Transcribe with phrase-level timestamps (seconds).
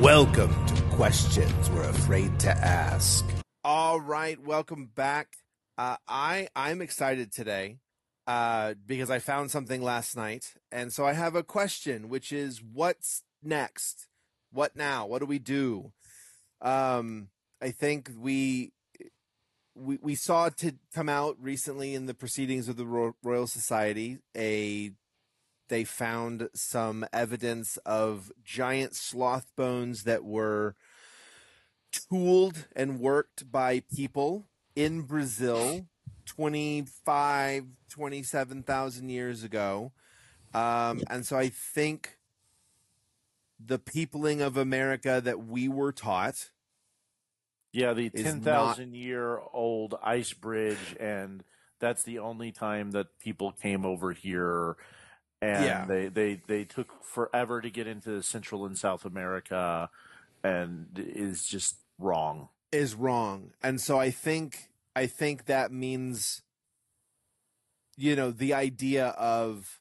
[0.00, 3.22] Welcome to Questions We're Afraid to Ask.
[3.62, 5.36] All right, welcome back.
[5.76, 7.76] Uh, I I'm excited today
[8.26, 12.62] uh, because I found something last night, and so I have a question, which is
[12.62, 14.06] what's next?
[14.50, 15.06] What now?
[15.06, 15.92] What do we do?
[16.62, 17.28] Um,
[17.60, 18.72] I think we
[19.74, 24.16] we we saw to come out recently in the proceedings of the Ro- Royal Society
[24.34, 24.92] a
[25.70, 30.76] they found some evidence of giant sloth bones that were
[31.92, 34.46] tooled and worked by people
[34.76, 35.86] in Brazil
[36.26, 39.92] 25 27,000 years ago.
[40.54, 42.18] Um, and so I think
[43.58, 46.50] the peopling of America that we were taught
[47.72, 51.44] Yeah, the is ten thousand year old ice bridge, and
[51.80, 54.76] that's the only time that people came over here,
[55.42, 55.84] and Yeah.
[55.86, 59.90] they they they took forever to get into Central and South America,
[60.42, 62.48] and is just wrong.
[62.72, 66.40] is wrong and so i think i think that means
[67.96, 69.80] you know the idea of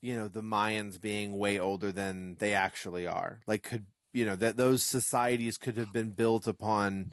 [0.00, 3.84] you know the mayans being way older than they actually are like could
[4.14, 7.12] you know that those societies could have been built upon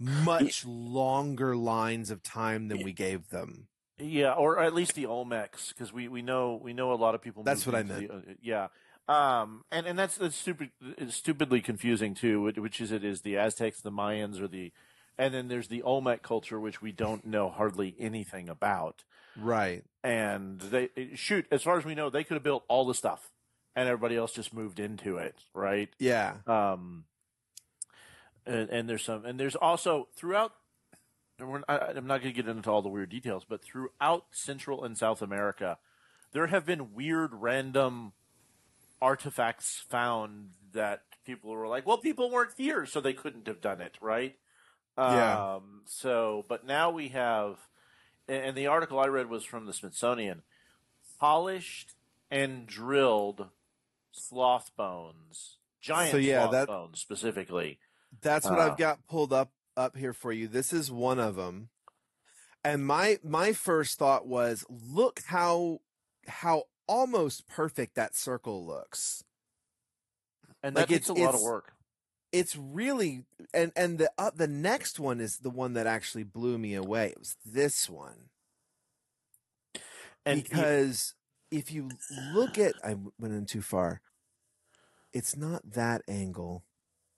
[0.00, 5.68] much longer lines of time than we gave them Yeah, or at least the Olmecs,
[5.68, 7.42] because we, we know we know a lot of people.
[7.44, 8.66] That's what I into the- uh, yeah,
[9.08, 10.70] um, and and that's that's stupid,
[11.10, 12.42] stupidly confusing too.
[12.42, 14.72] which- Which is it is the Aztecs, the Mayans, or the,
[15.16, 19.04] and then there's the Olmec culture, which we don't know hardly anything about.
[19.36, 22.94] right And they shoot, as far as we know, they could have built all the
[22.94, 23.30] stuff,
[23.76, 25.88] and everybody else just moved into it, right?
[26.00, 27.04] yeah um,
[28.44, 30.52] and, and there's some, and there's also throughout.
[31.40, 34.96] I, I'm not going to get into all the weird details, but throughout Central and
[34.96, 35.78] South America,
[36.32, 38.12] there have been weird, random
[39.02, 43.80] artifacts found that people were like, "Well, people weren't here, so they couldn't have done
[43.80, 44.36] it," right?
[44.96, 45.54] Yeah.
[45.56, 47.56] Um, so, but now we have,
[48.28, 50.42] and and the article I read was from the Smithsonian,
[51.18, 51.94] polished
[52.30, 53.48] and drilled
[54.12, 57.78] sloth bones, giant So, yeah, sloth that- bones specifically.
[58.22, 60.48] That's what Uh, I've got pulled up up here for you.
[60.48, 61.68] This is one of them.
[62.64, 65.80] And my my first thought was, look how
[66.26, 69.24] how almost perfect that circle looks.
[70.62, 71.72] And Like, that takes it's- a lot of work.
[72.32, 76.58] It's really and and the uh, the next one is the one that actually blew
[76.58, 77.08] me away.
[77.10, 78.28] It was this one
[80.26, 81.14] And because
[81.52, 81.90] if you
[82.32, 84.00] look at I went in too far.
[85.12, 86.64] It's not that angle.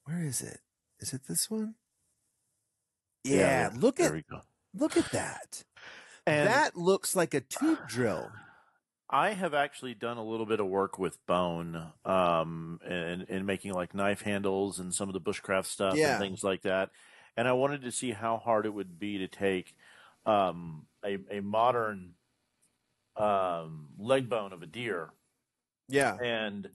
[0.04, 0.60] Where is it?
[1.00, 1.76] Is it this one?
[3.26, 4.12] Yeah, there- look at.
[4.74, 5.64] Look at that.
[6.26, 8.30] And that looks like a tube drill.
[9.08, 13.72] I have actually done a little bit of work with bone, um, and in making
[13.72, 16.12] like knife handles and some of the bushcraft stuff Yeah.
[16.14, 16.90] and things like that.
[17.36, 19.74] And I wanted to see how hard it would be to take
[20.26, 22.14] um, a a modern
[23.16, 25.10] um, leg bone of a deer
[25.88, 26.16] Yeah.
[26.22, 26.68] and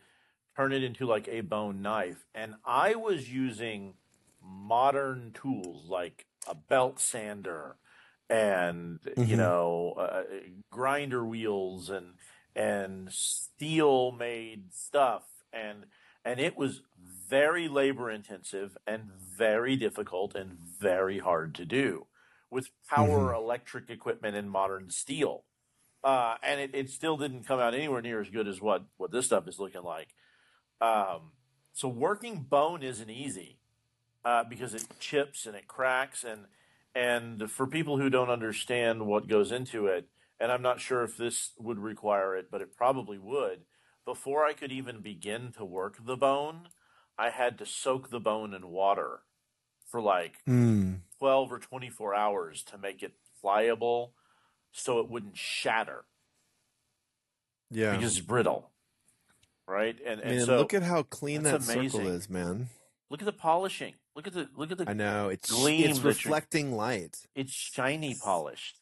[0.56, 2.25] turn it into like a bone knife.
[2.33, 3.95] And I was using
[4.41, 7.78] modern tools like a belt sander
[8.29, 9.38] and you Mhm.
[9.38, 10.24] know uh,
[10.72, 12.16] grinder wheels and
[12.56, 15.25] and steel made stuff.
[15.53, 15.88] And
[16.24, 16.81] and it was
[17.28, 22.07] very labor intensive and very difficult and very hard to do
[22.50, 25.46] with power electric equipment and modern steel.
[26.03, 29.12] Uh, and it, it still didn't come out anywhere near as good as what what
[29.12, 30.09] this stuff is looking like.
[30.81, 31.34] Um,
[31.74, 33.60] so working bone isn't easy
[34.25, 36.41] uh, because it chips and it cracks and
[36.93, 40.07] and for people who don't understand what goes into it,
[40.39, 43.61] and I'm not sure if this would require it, but it probably would.
[44.03, 46.67] Before I could even begin to work the bone,
[47.17, 49.21] I had to soak the bone in water
[49.87, 51.01] for like Mm.
[51.19, 54.13] 12 or 24 hours to make it pliable
[54.73, 56.05] so it wouldn't shatter
[57.69, 57.95] Yeah.
[57.95, 58.71] because it's brittle.
[59.67, 59.97] Right?
[60.05, 62.67] And, and man, so look at how clean that that's circle is, man.
[63.09, 63.94] look at the polishing.
[64.16, 67.18] Look at the look at the I know it's Gleam it's reflecting light.
[67.36, 68.80] it's shiny polished.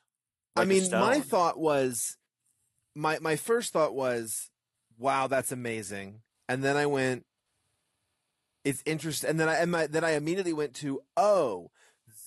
[0.56, 2.18] I like a mean, my thought was
[2.96, 4.50] my my first thought was,
[4.98, 7.26] "Wow, that's amazing." And then I went
[8.66, 11.72] it's interesting and then I and my, then I immediately went to, "Oh,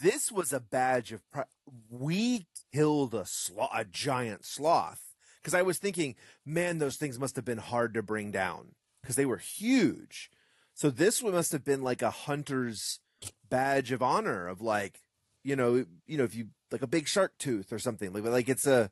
[0.00, 1.44] this was a badge of pri-
[1.90, 6.14] we killed a sloth, a giant sloth." Cuz I was thinking,
[6.44, 10.30] "Man, those things must have been hard to bring down because they were huge."
[10.74, 13.00] So this one must have been like a hunter's
[13.48, 15.00] badge of honor of like,
[15.44, 18.48] you know, you know, if you like a big shark tooth or something like like
[18.48, 18.90] it's a,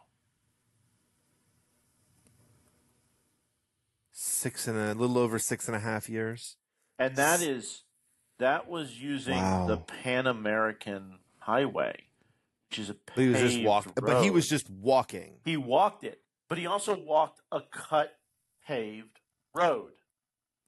[4.12, 6.58] Six and a little over six and a half years.
[7.00, 7.84] And that is,
[8.38, 9.66] that was using Wow.
[9.68, 12.04] the Pan American Highway,
[12.70, 13.94] which is a But he was just paved walking.
[13.96, 15.40] But he was just walking.
[15.44, 18.18] He walked it, but he also walked a cut
[18.68, 19.20] paved
[19.54, 19.94] road.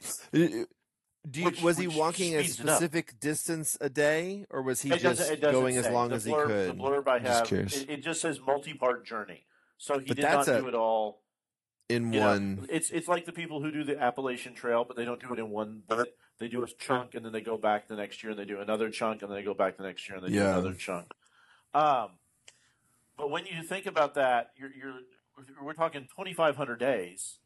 [1.30, 2.76] Do you, Which- was he walking a speeds it up.
[2.76, 6.26] specific distance a day, or was he It just doesn't- going as long The as
[6.26, 6.72] he could?
[6.72, 7.82] The blurb I have, curious.
[7.84, 9.46] it, it just says multi-part journey.
[9.78, 11.22] So he But did not a- do it all.
[11.90, 12.68] in You know, one.
[12.70, 15.40] it's it's like the people who do the Appalachian Trail, but they don't do it
[15.40, 15.84] in one.
[15.88, 18.46] But they do a chunk and then they go back the next year and they
[18.46, 20.74] do another chunk and then they go back the next year and they do another
[20.74, 21.12] chunk.
[21.74, 22.12] Um,
[23.18, 25.00] but when you think about that, you're you're
[25.62, 27.40] we're talking 2,500 days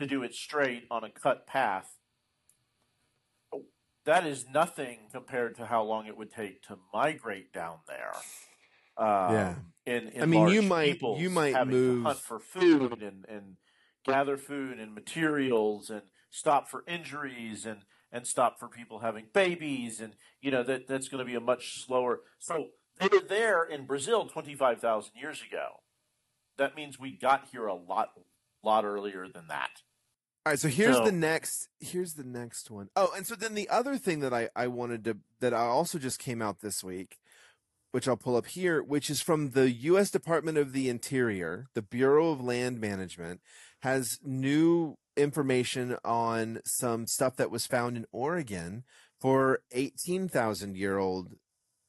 [0.00, 1.98] to do it straight on a cut path.
[4.04, 8.12] That is nothing compared to how long it would take to migrate down there.
[8.96, 9.54] Um, Yeah.
[9.84, 13.24] In, in I mean, you might- you might having move- to hunt for food and,
[13.28, 13.56] and
[14.04, 20.00] gather food and materials and stop for injuries and, and stop for people having babies
[20.00, 22.20] and you know that that's going to be a much slower.
[22.38, 22.68] So
[22.98, 25.80] they were there in Brazil twenty five thousand years ago.
[26.58, 28.10] That means we got here a lot
[28.62, 29.82] lot earlier than that.
[30.44, 31.68] All right, so here's So- the next.
[31.78, 32.88] Here's the next one.
[32.96, 35.98] Oh, and so then the other thing that I I wanted to that I also
[35.98, 37.18] just came out this week,
[37.92, 40.10] which I'll pull up here, which is from the U.S.
[40.10, 43.40] Department of the Interior, the Bureau of Land Management,
[43.82, 48.82] has new information on some stuff that was found in Oregon
[49.20, 51.36] for eighteen thousand year old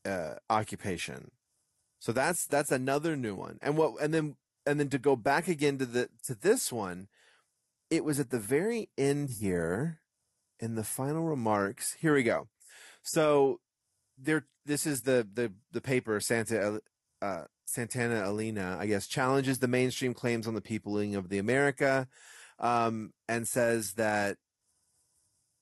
[0.05, 1.31] uh, occupation.
[1.97, 3.57] So that's that's another new one.
[3.63, 4.35] And what and then
[4.67, 7.07] and then to go back again to the to this one,
[7.93, 9.99] it was at the very end here
[10.59, 11.93] in the final remarks.
[11.99, 12.47] Here we go.
[13.03, 13.59] So
[14.17, 16.81] there this is the the the paper Santa
[17.21, 22.07] uh Santana Elina, I guess, challenges the mainstream claims on the peopling of the America
[22.57, 24.37] um and says that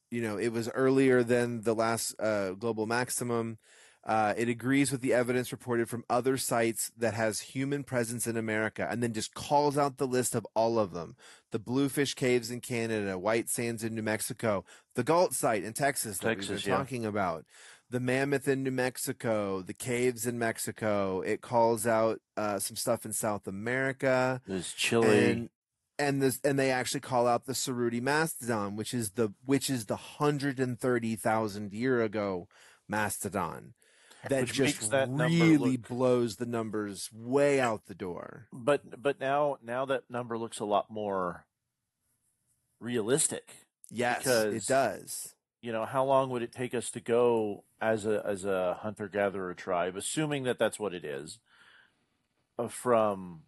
[0.10, 3.58] you know, it was earlier than the last uh, global maximum.
[4.04, 8.36] Uh, it agrees with the evidence reported from other sites that has human presence in
[8.36, 11.16] America, and then just calls out the list of all of them:
[11.52, 14.66] the Bluefish Caves in Canada, White Sands in New Mexico,
[14.96, 16.78] the Gault site in Texas that Texas, yeah.
[16.78, 17.46] talking about,
[17.92, 21.22] the Mammoth in New Mexico, the caves in Mexico.
[21.22, 25.32] It calls out uh, some stuff in South America There's Chile.
[25.32, 25.50] and
[26.00, 29.86] and this and they actually call out the Cerutti mastodon, which is the which is
[29.86, 32.48] the hundred and thirty thousand year ago
[32.88, 33.76] mastodon
[34.30, 38.48] that Which just that really look- blows the numbers way out the door.
[38.54, 41.46] but but now now that number looks a lot more
[42.80, 43.68] realistic.
[43.90, 45.36] Yes, Because- it does.
[45.64, 49.08] You know, how long would it take us to go as a as a hunter
[49.08, 51.38] gatherer tribe, assuming that that's what it is,
[52.58, 53.44] uh, from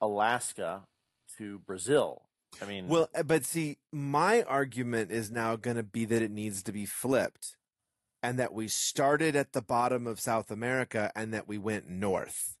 [0.00, 0.84] Alaska
[1.36, 2.22] to Brazil?
[2.62, 6.30] I mean, Well, uh, but see, my argument is now going to be that it
[6.30, 7.57] needs to be flipped,
[8.22, 12.56] and that we started at the bottom of South America and that we went north,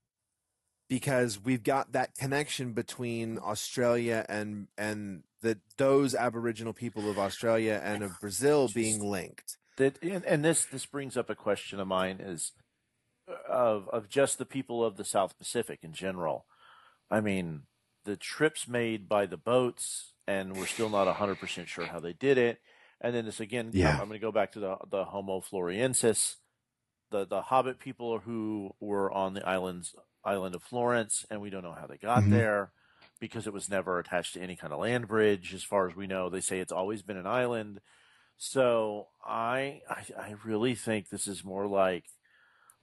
[0.88, 7.80] because we've got that connection between Australia and and the those Aboriginal people of Australia
[7.82, 9.56] and of Brazil being linked.
[9.76, 12.52] that and, and this this brings up a question of mine is
[13.28, 16.44] uh, of of just the people of the South Pacific in general.
[17.10, 17.62] I mean,
[18.04, 22.12] the trips made by the boats, and we're still not hundred percent sure how they
[22.12, 22.60] did it.
[23.00, 23.92] And then this again, Yeah.
[23.92, 26.36] I'm, going to go back to the the Homo floresiensis,
[27.10, 31.62] the the Hobbit people who were on the islands island of Florence, and we don't
[31.62, 32.30] know how they got Mhm.
[32.30, 32.72] there
[33.20, 36.06] because it was never attached to any kind of land bridge, as far as we
[36.06, 36.28] know.
[36.28, 37.80] They say it's always been an island.
[38.36, 42.04] So I, I I really think this is more like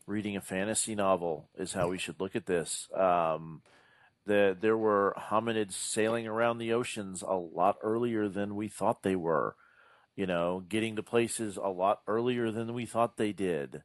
[0.08, 2.88] reading a fantasy novel is how we should look at this.
[2.94, 3.62] Um,
[4.26, 9.16] the, there were hominids sailing around the oceans a lot earlier than we thought they
[9.16, 9.56] were.
[10.16, 13.84] You know, getting to places a lot earlier than we thought they did.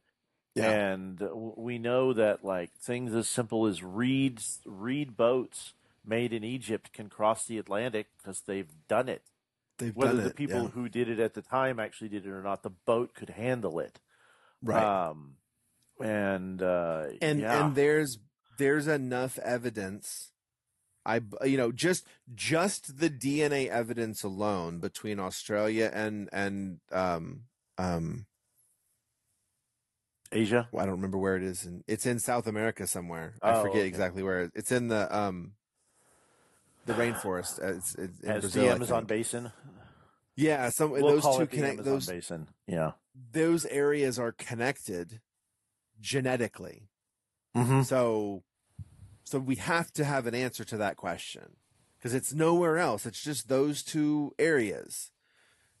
[0.55, 0.69] Yeah.
[0.69, 5.73] And we know that like things as simple as reed reed boats
[6.05, 9.23] made in Egypt can cross the Atlantic because they've done it.
[9.77, 9.95] They've.
[9.95, 10.69] Whether done the it, people yeah.
[10.69, 13.79] who did it at the time actually did it or not, the boat could handle
[13.79, 13.99] it.
[14.61, 15.09] right.
[15.09, 15.35] Um,
[16.01, 17.65] and uh, and yeah.
[17.65, 18.19] and there's
[18.57, 20.30] there's enough evidence
[21.05, 22.05] i you know just
[22.35, 27.41] just the dna evidence alone between australia and and um
[27.77, 28.25] um
[30.31, 30.67] Asia.
[30.77, 33.77] i don't remember where it is and it's in south america somewhere i Oh, forget
[33.79, 33.87] okay.
[33.87, 35.53] exactly where it- it's in the um
[36.85, 39.05] the rainforest Uh, it's, it's in As brazil the Amazon.
[39.05, 39.51] Basin.
[40.35, 42.47] yeah some We'll those two connect those Basin.
[42.67, 42.91] Yeah.
[43.33, 45.19] those areas are connected
[45.99, 46.87] genetically
[47.53, 47.81] Mm-hmm.
[47.81, 48.43] So,
[49.23, 51.55] so we have to have an answer to that question
[51.97, 53.05] because it's nowhere else.
[53.05, 55.11] It's just those two areas.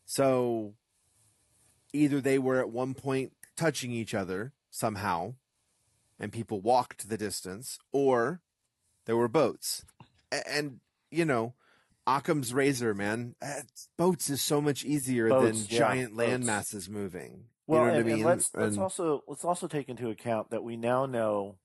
[0.05, 0.73] So,
[1.93, 5.35] either they were at one point touching each other somehow,
[6.19, 8.41] and people walked the distance, or
[9.05, 9.83] there were boats.
[10.31, 10.79] And
[11.09, 11.55] you know,
[12.07, 13.61] Occam's razor, man, eh,
[13.97, 16.47] boats is so much easier Boats, than yeah, giant land boats.
[16.47, 17.45] masses moving.
[17.67, 20.09] Well, you know and, what I and let's let's And- also let's also take into
[20.09, 21.57] account that we now know,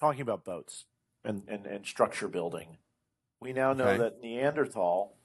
[0.00, 0.84] talking about boats
[1.24, 2.78] and and, and structure building,
[3.40, 3.98] we now know Okay.
[3.98, 5.16] that Neanderthal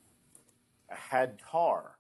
[0.89, 1.97] had tar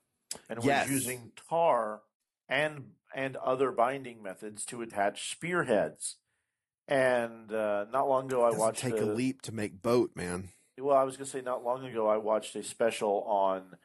[0.49, 0.87] and Yes.
[0.87, 2.01] was using tar
[2.49, 6.17] and and other binding methods to attach spearheads.
[6.87, 10.49] And uh, not long ago, I watched take a a- leap to make boat, man.
[10.79, 13.77] well, I was going to say not long ago I watched a special on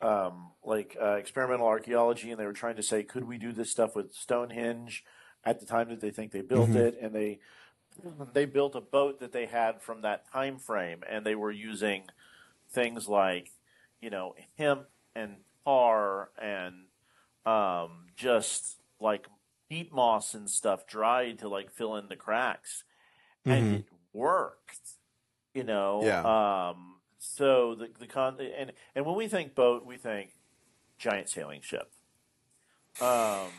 [0.00, 3.70] um, like uh, experimental archaeology, and they were trying to say, could we do this
[3.70, 5.04] stuff with Stonehenge
[5.44, 6.76] at the time that they think they built Mhm.
[6.76, 7.40] it, and they
[8.32, 12.04] they built a boat that they had from that time frame, and they were using
[12.70, 13.50] things like
[14.00, 16.86] you know hemp and tar and
[17.46, 19.26] um, just like
[19.68, 22.84] peat moss and stuff dried to like fill in the cracks,
[23.44, 23.74] and Mhm.
[23.78, 24.96] it worked.
[25.54, 26.68] You know, Yeah.
[26.70, 30.32] um, so the the con and and when we think boat, we think
[30.98, 31.90] giant sailing ship.
[33.00, 33.52] Um,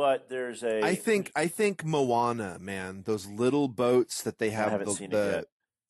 [0.00, 4.70] but there's a I think I think Moana, man, those little boats that they have.
[4.70, 5.38] haven't the, seen it the-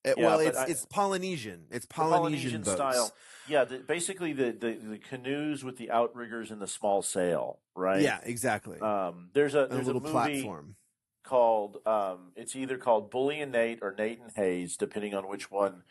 [0.02, 1.67] it- Yeah, well, it's I- it's Polynesian.
[1.71, 2.75] It's the Polynesian, boats.
[2.75, 3.12] style.
[3.47, 8.00] Yeah, the, basically the, the the canoes with the outriggers and the small sail, right?
[8.02, 8.81] Yeah, exactly.
[8.81, 10.75] Um, there's a a there's a, little movie platform.
[11.23, 15.52] called um, it's either called Bully and Nate or Nate and Hayes, depending on which
[15.52, 15.85] one.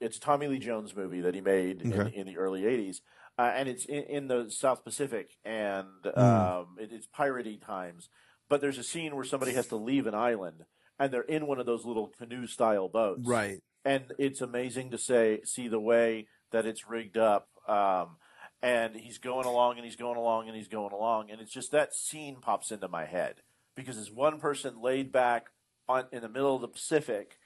[0.00, 3.00] It's a Tommy Lee Jones movie that he made in, in the early '80s,
[3.38, 6.18] uh, and it's in, in the South Pacific, and Hmm.
[6.18, 8.08] um, it, it's piratey times.
[8.48, 10.64] But there's a scene where somebody has to leave an island,
[10.98, 13.60] and they're in one of those little canoe-style boats, Right.
[13.84, 17.48] and it's amazing to say see the way that it's rigged up.
[17.66, 18.16] Um,
[18.60, 21.72] and he's going along and he's going along and he's going along, and it's just
[21.72, 23.40] that scene pops into my head
[23.74, 25.46] because it's one person laid back
[25.88, 27.38] on in the middle of the Pacific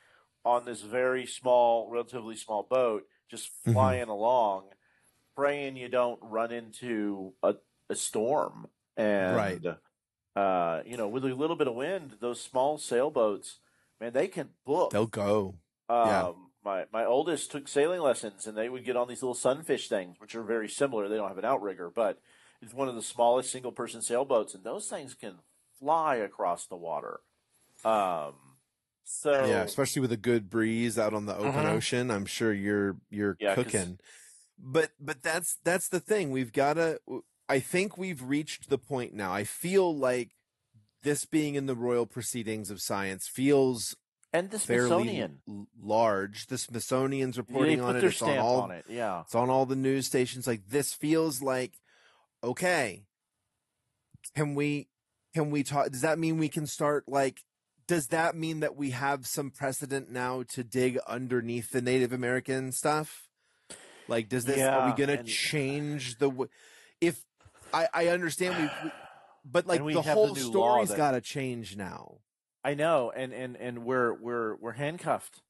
[0.45, 3.73] on this very small, relatively small boat, just Mhm.
[3.73, 4.69] flying along,
[5.37, 7.57] praying you don't run into a,
[7.91, 8.69] a storm.
[8.97, 9.63] And Right.
[10.37, 13.61] uh, you know, with a little bit of wind, those small sailboats,
[14.01, 14.93] man, they can book.
[14.93, 15.61] They'll go.
[15.89, 16.29] Um, Yeah.
[16.65, 20.19] My my oldest took sailing lessons, and they would get on these little sunfish things,
[20.19, 21.09] which are very similar.
[21.09, 22.21] They don't have an outrigger, but
[22.61, 25.41] it's one of the smallest single person sailboats, and those things can
[25.79, 27.21] fly across the water.
[27.85, 28.59] Um,
[29.05, 31.67] so Yeah, especially with a good breeze out on the open Mhm.
[31.67, 32.11] ocean.
[32.11, 34.01] I'm sure you're you're Yeah, cooking.
[34.59, 36.31] But but that's that's the thing.
[36.31, 37.01] We've got to.
[37.49, 39.33] I think we've reached the point now.
[39.33, 40.31] I feel like
[41.03, 43.95] this being in the royal proceedings of science feels
[44.33, 45.39] and the Smithsonian,
[45.81, 46.47] large.
[46.47, 48.05] The Smithsonian's reporting on it.
[48.05, 48.85] It's on all on it.
[48.89, 50.47] Yeah, It's on all the news stations.
[50.47, 51.75] Like this feels like
[52.43, 53.05] okay.
[54.35, 54.89] Can we
[55.35, 57.41] can we talk does that mean we can start like
[57.87, 62.73] does that mean that we have some precedent now to dig underneath the Native American
[62.73, 63.26] stuff?
[64.09, 66.51] Like does this are we going to change the w-
[67.01, 67.25] if
[67.73, 68.93] I I understand we, we
[69.45, 72.19] but like the whole the story's got to change now.
[72.65, 75.41] I know, and and and we're we're we're handcuffed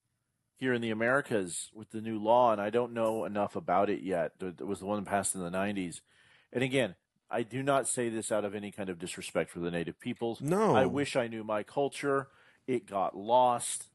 [0.59, 4.03] here in the Americas with the new law, and I don't know enough about it
[4.03, 4.33] yet.
[4.41, 6.01] It was the one passed in the '90s,
[6.53, 6.95] and again,
[7.31, 10.41] I do not say this out of any kind of disrespect for the native peoples.
[10.41, 10.75] No.
[10.77, 12.29] I wish I knew my culture.
[12.67, 13.87] It got lost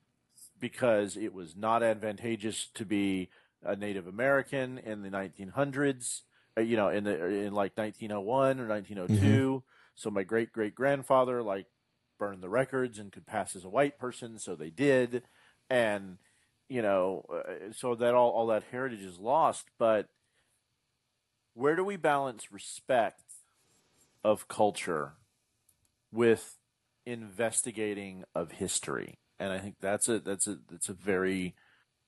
[0.60, 3.30] because it was not advantageous to be
[3.63, 6.22] a Native American in the 1900s.
[6.58, 9.63] uh, You know, in the in like 1901 or 1902.
[9.96, 11.68] So my great great grandfather like
[12.18, 15.24] burned the records and could pass as a white person, so they did,
[15.70, 16.18] and
[16.70, 19.65] you know, uh, so that all all that heritage is lost.
[19.77, 20.08] But
[21.53, 23.24] where do we balance respect
[24.24, 25.13] of culture
[26.12, 26.58] with
[27.06, 31.56] investigating of history, and I think that's a that's a that's a very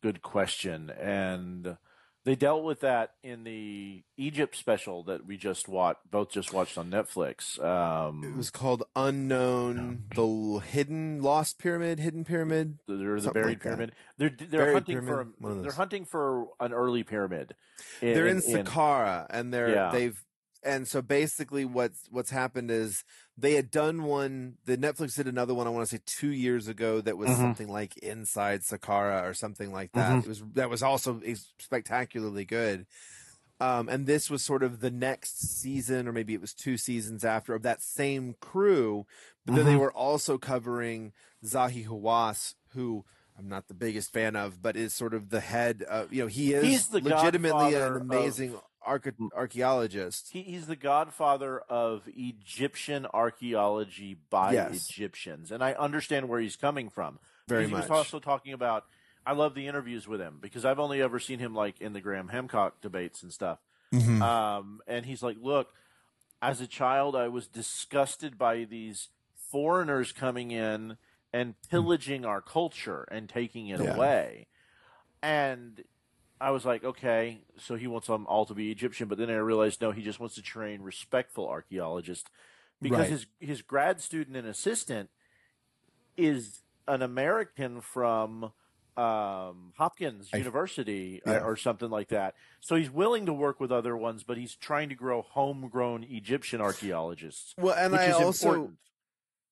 [0.04, 1.78] good question, and
[2.26, 6.78] they dealt with that in the Egypt special that we just watched, both just watched
[6.78, 7.62] on Netflix.
[7.64, 12.80] Um, it was called Unknown, the Hidden Lost Pyramid, Hidden Pyramid.
[12.86, 13.92] There's a buried like pyramid.
[14.18, 17.56] They're they're buried hunting pyramid, for a, they're hunting for an early pyramid.
[18.02, 19.92] In, they're in, in Saqqara, and they're yeah.
[19.92, 20.22] they've
[20.66, 23.04] and so basically what's what's happened is
[23.38, 26.68] they had done one the netflix did another one i want to say two years
[26.68, 27.42] ago that was mm-hmm.
[27.42, 30.20] something like inside saqqara or something like that mm-hmm.
[30.20, 31.22] it was that was also
[31.60, 32.86] spectacularly good
[33.60, 37.24] um, and this was sort of the next season or maybe it was two seasons
[37.24, 39.06] after of that same crew
[39.46, 39.58] but mm-hmm.
[39.58, 39.82] then they mm-hmm.
[39.82, 41.14] were also covering
[41.46, 43.06] zahi hawass who
[43.38, 45.82] I'm not the biggest fan of, but is sort of the head.
[45.84, 50.30] Of, you know, he is legitimately an amazing of, archaeologist.
[50.32, 54.90] He, he's the godfather of Egyptian archaeology by yes.
[54.90, 57.20] Egyptians, and I understand where he's coming from.
[57.48, 57.86] Very he much.
[57.86, 58.86] He was also talking about.
[59.26, 62.02] I love the interviews with him because I've only ever seen him like in the
[62.02, 63.60] Graham Hancock debates and stuff.
[63.94, 64.22] Mm-hmm.
[64.22, 65.70] Um, and he's like, "Look,
[66.42, 69.10] as a child, I was disgusted by these
[69.50, 70.98] foreigners coming in
[71.32, 73.96] and pillaging our culture and taking it yeah.
[73.96, 74.48] away."
[75.22, 75.82] And
[76.44, 79.36] I was like, okay, so he wants them all to be Egyptian, but then I
[79.36, 82.30] realized no, he just wants to train respectful archaeologists
[82.82, 83.10] because right.
[83.10, 85.10] his his grad student and assistant
[86.18, 88.52] is an American from
[88.98, 91.38] um, Hopkins I, University uh, yeah.
[91.38, 92.36] or, or, something like that.
[92.60, 96.62] So he's willing to work with other ones, but he's trying to grow homegrown Egyptian
[96.62, 97.56] archaeologists.
[97.58, 98.50] Well, and I also.
[98.50, 98.78] Important.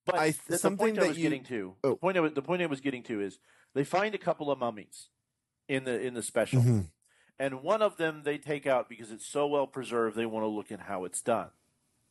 [0.06, 1.90] But I, the, the, point I was you, getting to, oh.
[1.92, 3.40] the point I was, the point I was getting to is
[3.74, 5.10] they find a couple of mummies
[5.68, 6.62] in the in the special.
[6.62, 6.82] Mm-hmm.
[7.40, 10.50] And one of them they take out because it's so well preserved they want to
[10.50, 11.50] look at how it's done.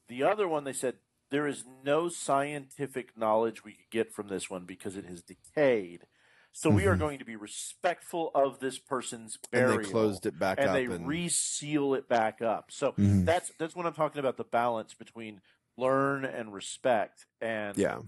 [0.08, 0.96] The other one they said
[1.30, 6.06] there is no scientific knowledge we could get from this one because it has decayed.
[6.52, 6.76] So mm-hmm.
[6.76, 7.00] we are mm-hmm.
[7.00, 9.76] going to be respectful of this person's burial.
[9.76, 10.74] And they closed it back and up.
[10.74, 12.70] They and they reseal it back up.
[12.70, 13.24] So mm-hmm.
[13.24, 15.40] that's that's what I'm talking about the balance between
[15.76, 17.26] learn and respect.
[17.40, 18.00] And yeah.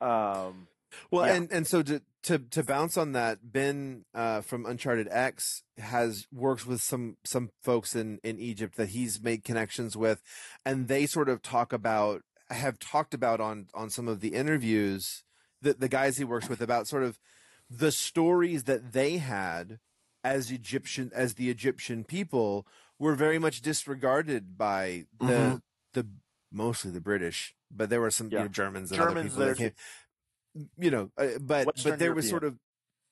[0.00, 0.66] Um,
[1.10, 1.34] well, yeah.
[1.34, 6.26] and and so to to to bounce on that, Ben uh, from Uncharted X has
[6.32, 10.22] worked with some some folks in in Egypt that he's made connections with,
[10.64, 15.24] and they sort of talk about have talked about on on some of the interviews
[15.62, 17.18] that the guys he works with about sort of
[17.70, 19.78] the stories that they had
[20.22, 22.66] as Egyptian as the Egyptian people
[22.98, 25.56] were very much disregarded by the mm-hmm.
[25.92, 26.06] the
[26.52, 28.38] mostly the British, but there were some yeah.
[28.38, 29.72] you know, Germans and Germans other people that came
[30.78, 32.16] you know, uh, but Western but there European.
[32.16, 32.58] was sort of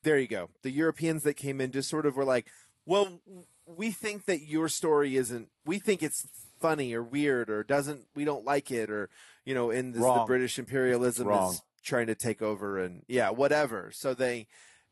[0.03, 0.51] there you go.
[0.63, 2.49] The Europeans that came in just sort of were like,
[2.87, 3.21] well,
[3.67, 5.49] we think that your story isn't.
[5.65, 6.27] We think it's
[6.61, 8.07] funny or weird or doesn't.
[8.15, 9.09] We don't like it or
[9.45, 11.53] you know, in this, the British imperialism Wrong.
[11.53, 13.91] is trying to take over and yeah, whatever.
[13.93, 14.47] So they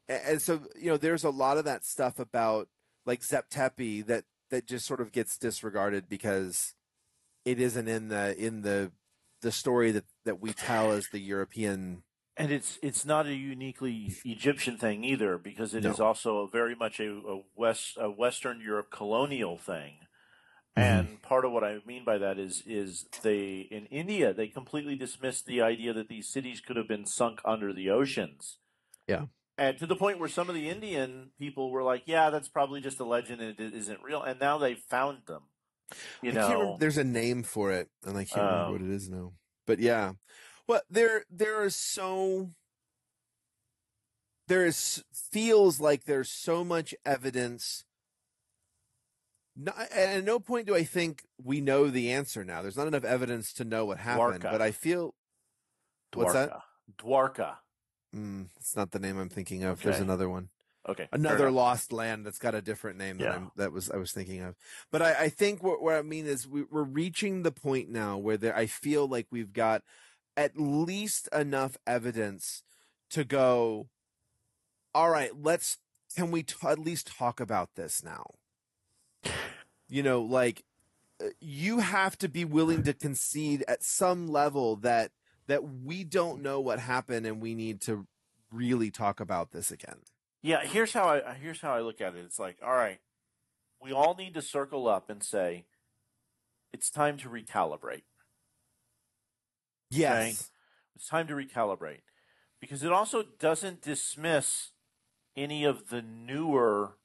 [0.09, 2.69] and so you know, there's a lot of that stuff about
[3.07, 6.75] like Zep Tepi that that just sort of gets disregarded because
[7.45, 8.93] it isn't in the in the
[9.43, 12.03] the story that that we tell as the European
[12.41, 15.91] and it's it's not a uniquely Egyptian thing either, because it no.
[15.91, 19.95] is also very much a, a, West a Western Europe colonial thing.
[20.77, 20.81] Mm-hmm.
[20.81, 24.97] And part of what I mean by that is is they in India they completely
[24.97, 28.59] dismissed the idea that these cities could have been sunk under the oceans.
[29.07, 29.27] Yeah.
[29.59, 32.81] And to the point where some of the Indian people were like, "Yeah, that's probably
[32.81, 35.43] just a legend and it isn't real." And now they found them.
[36.23, 38.95] You know, remember, there's a name for it, and I can't um, remember what it
[38.95, 39.33] is now.
[39.67, 40.13] But yeah,
[40.71, 42.51] but there there is so
[44.47, 47.85] there is feels like there's so much evidence
[49.57, 52.63] not, at no point do I think we know the answer now.
[52.63, 54.53] There's not enough evidence to know what happened, Dwarka.
[54.53, 55.17] but I feel
[56.15, 56.53] what's that?
[56.97, 57.57] Dwarka.
[58.15, 59.81] Mm, it's not the name I'm thinking of.
[59.81, 59.91] Okay.
[59.91, 60.51] There's another one.
[60.89, 61.09] Okay.
[61.11, 63.27] Another lost land that's got a different name yeah.
[63.27, 64.55] that, I'm, that was I was thinking of.
[64.93, 68.19] But I, I think what, what I mean is we, are reaching the point now
[68.19, 69.83] where there, I feel like we've got
[70.37, 72.63] at least enough evidence
[73.11, 73.89] to go
[74.95, 75.79] all right let's
[76.17, 78.25] can we t- at least talk about this now?
[79.89, 80.65] You know like
[81.23, 85.11] uh, you have to be willing to concede at some level that
[85.47, 88.07] that we don't know what happened and we need to
[88.53, 89.99] really talk about this again.
[90.43, 92.25] Yeah here's how i here's how i look at it.
[92.25, 93.01] It's like all right
[93.81, 95.65] we all need to circle up and say
[96.73, 98.03] it's time to recalibrate
[99.91, 100.51] Yes.
[100.97, 102.03] It's time to recalibrate
[102.61, 104.71] because it also doesn't dismiss
[105.37, 106.97] any of the newer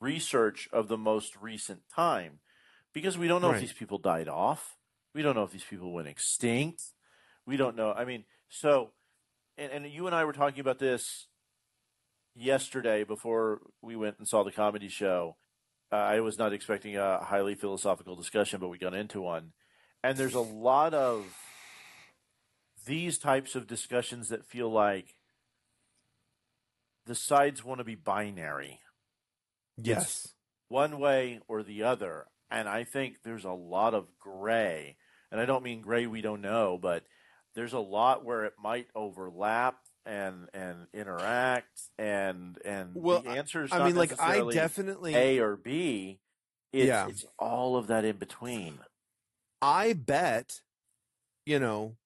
[0.00, 2.40] research of the most recent time
[2.92, 3.56] because we don't know right.
[3.56, 4.76] if these people died off.
[5.14, 6.82] We don't know if these people went extinct.
[7.46, 7.92] we don't know.
[7.92, 8.90] I mean, so,
[9.56, 11.28] and, and you and I were talking about this
[12.34, 15.36] yesterday before we went and saw the comedy show.
[15.92, 19.52] Uh, I was not expecting a highly philosophical discussion, but we got into one.
[20.02, 21.26] And there's a lot of
[22.86, 25.16] these types of discussions that feel like
[27.06, 28.80] the sides want to be binary.
[29.76, 30.02] Yes.
[30.02, 30.34] It's
[30.68, 32.26] one way or the other.
[32.50, 34.96] And I think there's a lot of gray.
[35.30, 37.04] And I don't mean gray we don't know, but
[37.54, 43.70] there's a lot where it might overlap and and interact and and well, the answers.
[43.72, 46.18] I mean, like I definitely A or B.
[46.72, 47.06] It's, yeah.
[47.08, 48.78] it's all of that in between.
[49.60, 50.60] I bet,
[51.44, 51.96] you know,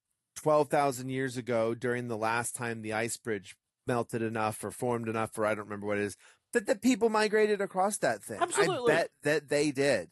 [0.46, 5.08] twelve thousand years ago, during the last time the ice bridge melted enough or formed
[5.08, 6.16] enough, or I don't remember what it is,
[6.52, 8.38] that the people migrated across that thing.
[8.40, 8.92] Absolutely.
[8.92, 10.08] I bet that they did.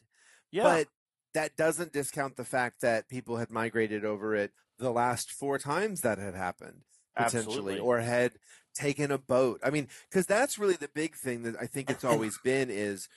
[0.51, 0.64] Yeah.
[0.64, 0.88] But
[1.35, 6.01] that doesn't discount the fact that people had migrated over it the last four times
[6.01, 6.83] that had happened
[7.16, 7.79] potentially Absolutely.
[7.79, 8.33] or had
[8.75, 9.61] taken a boat.
[9.62, 13.09] I mean, because that's really the big thing that I think it's always been is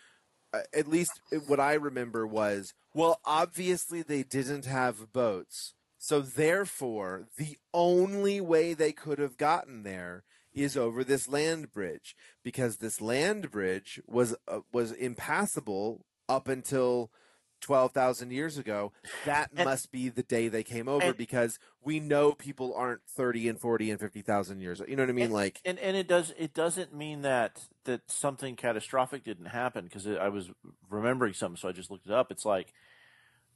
[0.54, 5.74] uh, at least what I remember was well, obviously they didn't have boats.
[6.08, 12.16] So therefore, the only way they could have gotten there is over this land bridge
[12.46, 17.12] because this land bridge was uh, was impassable up until
[17.60, 18.94] 12,000 years ago,
[19.26, 23.02] that and, must be the day they came over and, because we know people aren't
[23.10, 24.82] 30 and 40 and 50,000 years.
[24.88, 25.26] You know what I mean?
[25.26, 29.84] And, like, and, and it does, it doesn't mean that, that something catastrophic didn't happen
[29.84, 30.52] because I was
[30.90, 31.58] remembering something.
[31.58, 32.32] So I just looked it up.
[32.32, 32.72] It's like,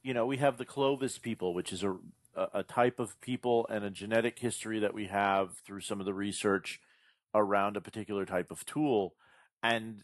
[0.03, 1.95] you know, we have the Clovis people, which is a,
[2.35, 6.13] a type of people and a genetic history that we have through some of the
[6.13, 6.79] research
[7.33, 9.15] around a particular type of tool.
[9.61, 10.01] And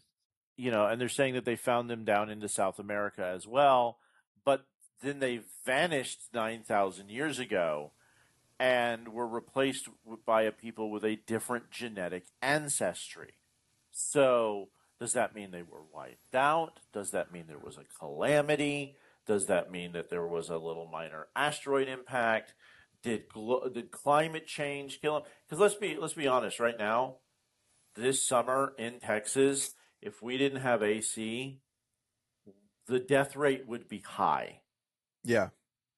[0.57, 3.99] you know, and they're saying that they found them down into South America as well,
[4.43, 4.65] but
[5.01, 7.91] then they vanished 9,000 years ago
[8.59, 9.87] and were replaced
[10.25, 13.35] by a people with a different genetic ancestry.
[13.91, 16.79] So, does that mean they were wiped out?
[16.91, 18.95] Does that mean there was a calamity?
[19.27, 22.53] Does that mean that there was a little minor asteroid impact?
[23.03, 25.23] Did glo- did climate change kill them?
[25.47, 26.59] Because let's be let's be honest.
[26.59, 27.17] Right now,
[27.95, 31.59] this summer in Texas, if we didn't have AC,
[32.87, 34.61] the death rate would be high.
[35.23, 35.49] Yeah.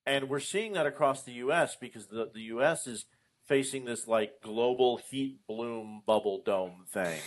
[0.05, 3.05] And we're seeing that across the US because the, the US is
[3.45, 7.19] facing this like global heat bloom bubble dome thing.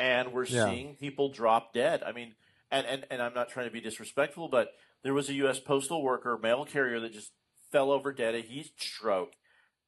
[0.00, 0.64] And we're yeah.
[0.64, 2.02] seeing people drop dead.
[2.02, 2.34] I mean,
[2.70, 4.68] and, and, and I'm not trying to be disrespectful, but
[5.02, 7.32] there was a US postal worker, mail carrier that just
[7.70, 9.32] fell over dead, a heat stroke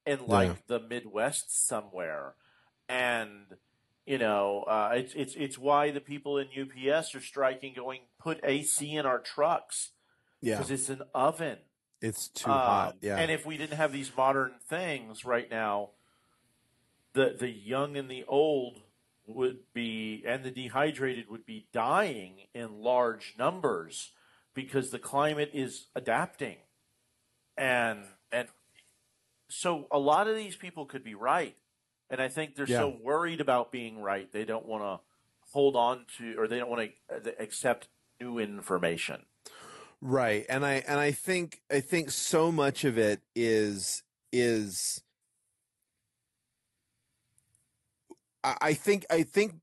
[0.07, 0.55] in like yeah.
[0.67, 2.35] the Midwest somewhere.
[2.89, 3.47] And
[4.07, 8.41] you know, uh, it's it's it's why the people in UPS are striking, going put
[8.43, 9.91] AC in our trucks.
[10.41, 11.59] Yeah, because it's an oven.
[12.01, 12.97] It's too um, hot.
[13.03, 15.91] Yeah, and if we didn't have these modern things right now,
[17.13, 18.81] the the young and the old
[19.27, 24.11] would be, and the dehydrated would be dying in large numbers
[24.55, 26.57] because the climate is adapting,
[27.57, 28.49] and and
[29.49, 31.57] so a lot of these people could be right
[32.11, 32.79] and I think they're yeah.
[32.79, 35.01] so worried about being right, they don't want to
[35.53, 37.89] hold on to, or they don't want to accept
[38.21, 39.23] new information.
[40.01, 45.03] Right, and I and I think I think so much of it is is
[48.43, 49.57] I think I think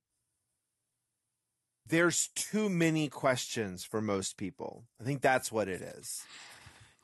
[1.87, 4.83] there's too many questions for most people.
[4.99, 6.23] I think that's what it is.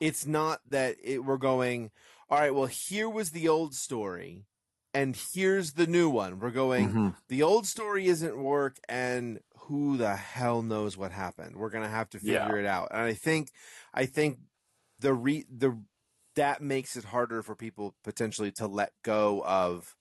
[0.00, 1.90] It's not that it, we're going,
[2.28, 4.46] all right, well, here was the old story
[4.94, 6.38] and here's the new one.
[6.38, 7.08] We're going, mm-hmm.
[7.28, 11.56] the old story isn't work, and who the hell knows what happened?
[11.56, 12.60] We're gonna have to figure yeah.
[12.60, 12.88] it out.
[12.92, 13.50] And I think,
[13.92, 14.38] I think
[15.00, 15.82] the re the
[16.36, 19.96] that makes it harder for people potentially to let go of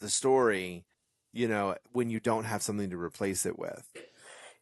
[0.00, 0.84] the story,
[1.32, 3.88] you know, when you don't have something to replace it with.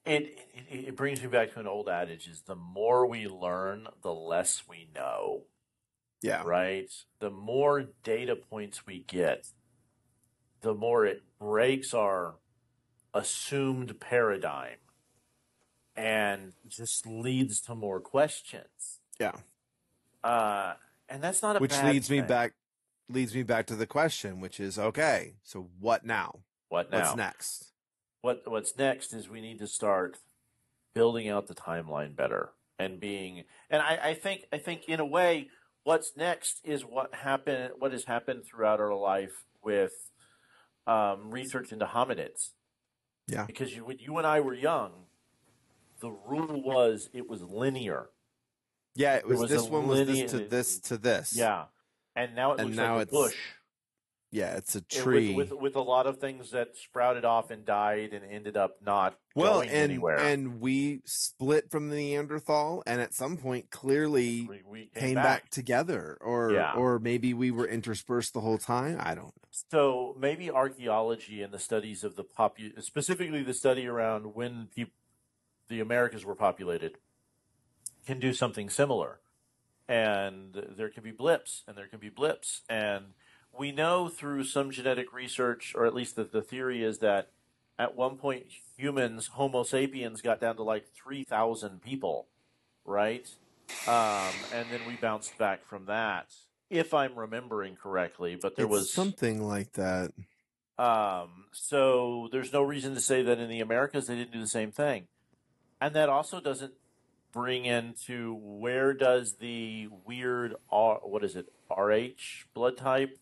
[0.04, 0.38] It,
[0.70, 4.14] it, it brings me back to an old adage: is the more we learn, the
[4.14, 5.42] less we know.
[6.22, 6.42] Yeah.
[6.44, 6.90] Right.
[7.20, 9.48] The more data points we get,
[10.62, 12.36] the more it breaks our
[13.14, 14.78] assumed paradigm
[15.96, 19.00] and just leads to more questions.
[19.18, 19.32] Yeah.
[20.22, 20.74] Uh,
[21.08, 22.22] and that's not a which leads thing.
[22.22, 22.52] me back
[23.08, 25.34] leads me back to the question, which is okay.
[25.42, 26.40] So what now?
[26.68, 27.00] What now?
[27.00, 27.72] What's next?
[28.22, 30.18] What What's next is we need to start
[30.94, 33.44] building out the timeline better and being.
[33.70, 35.48] And I, I think I think in a way,
[35.84, 37.72] what's next is what happened.
[37.78, 39.92] What has happened throughout our life with
[40.86, 42.50] um, research into hominids.
[43.26, 43.44] Yeah.
[43.44, 44.92] Because you, when you and I were young,
[46.00, 48.10] the rule was it was linear.
[48.94, 51.36] Yeah, it was, was this one linear, was this to this to this.
[51.36, 51.64] Yeah.
[52.14, 53.36] and now it And looks now like a it's bush.
[54.32, 55.34] Yeah, it's a tree.
[55.34, 58.76] with, with with a lot of things that sprouted off and died and ended up
[58.84, 60.18] not well, going and anywhere.
[60.18, 65.48] and we split from the Neanderthal, and at some point, clearly we, we came back.
[65.50, 66.74] together, or Yeah.
[66.74, 68.98] or maybe we were interspersed the whole time.
[69.00, 69.32] I don't know.
[69.70, 74.68] So maybe archaeology and the studies of the popu- specifically the study around when
[75.68, 76.98] the Americas were populated,
[78.06, 79.20] can do something similar.
[79.88, 83.14] And there can be blips, and there can be blips, and
[83.58, 87.30] we know through some genetic research, or at least the, the theory is that
[87.78, 92.26] at one point humans, Homo sapiens, got down to like three thousand people,
[92.84, 93.28] right?
[93.86, 96.26] Um, and then we bounced back from that,
[96.70, 98.36] if I'm remembering correctly.
[98.40, 100.12] But there It's was something like that.
[100.78, 104.46] um, so there's no reason to say that in the Americas they didn't do the
[104.46, 105.08] same thing.
[105.80, 106.74] And that also doesn't
[107.32, 113.18] bring into where does the weird R, what is it, RH blood type?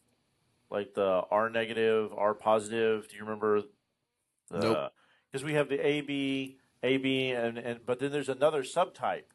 [0.74, 3.08] Like the R negative, R positive.
[3.08, 3.62] Do you remember
[4.50, 4.92] the Nope.
[5.30, 9.30] because we have the AB, AB and, and but then there's another subtype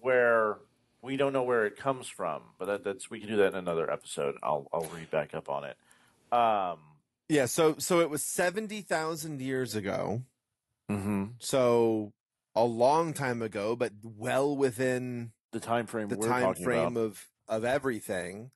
[0.00, 0.58] where
[1.02, 2.42] we don't know where it comes from.
[2.58, 4.36] But that, that's we can do that in another episode.
[4.42, 5.76] I'll I'll read back up on it.
[6.32, 6.78] Um
[7.28, 10.22] Yeah, so so it was seventy thousand years ago.
[10.90, 11.24] Mm-hmm.
[11.38, 12.12] So
[12.54, 16.96] a long time ago, but well within The time frame the we're time talking frame
[16.96, 17.00] about.
[17.04, 18.52] of of everything.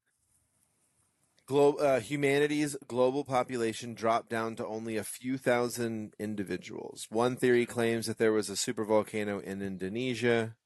[1.46, 7.06] Glo- uh, humanity's global population dropped down to only a few thousand individuals.
[7.10, 10.56] One theory claims that there was a supervolcano in Indonesia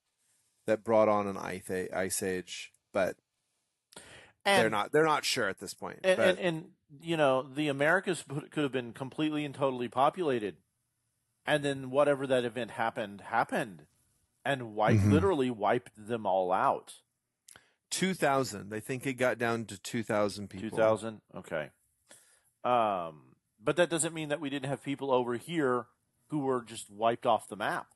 [0.67, 3.17] that brought on an ice, ice age, but
[4.45, 5.99] and, they're not they're not sure at this point.
[6.05, 6.65] And, but and, and
[7.03, 10.57] you know, the Americas could have been completely and totally populated,
[11.45, 13.87] and then whatever that event happened happened,
[14.45, 15.11] and wiped Mhm.
[15.11, 16.95] literally wiped them all out.
[17.91, 20.71] 2000, they think it got down to 2000 people.
[20.71, 21.71] Two thousand, okay.
[22.65, 23.23] Um,
[23.63, 25.87] but that doesn't mean that we didn't have people over here
[26.29, 27.89] who were just wiped off the map,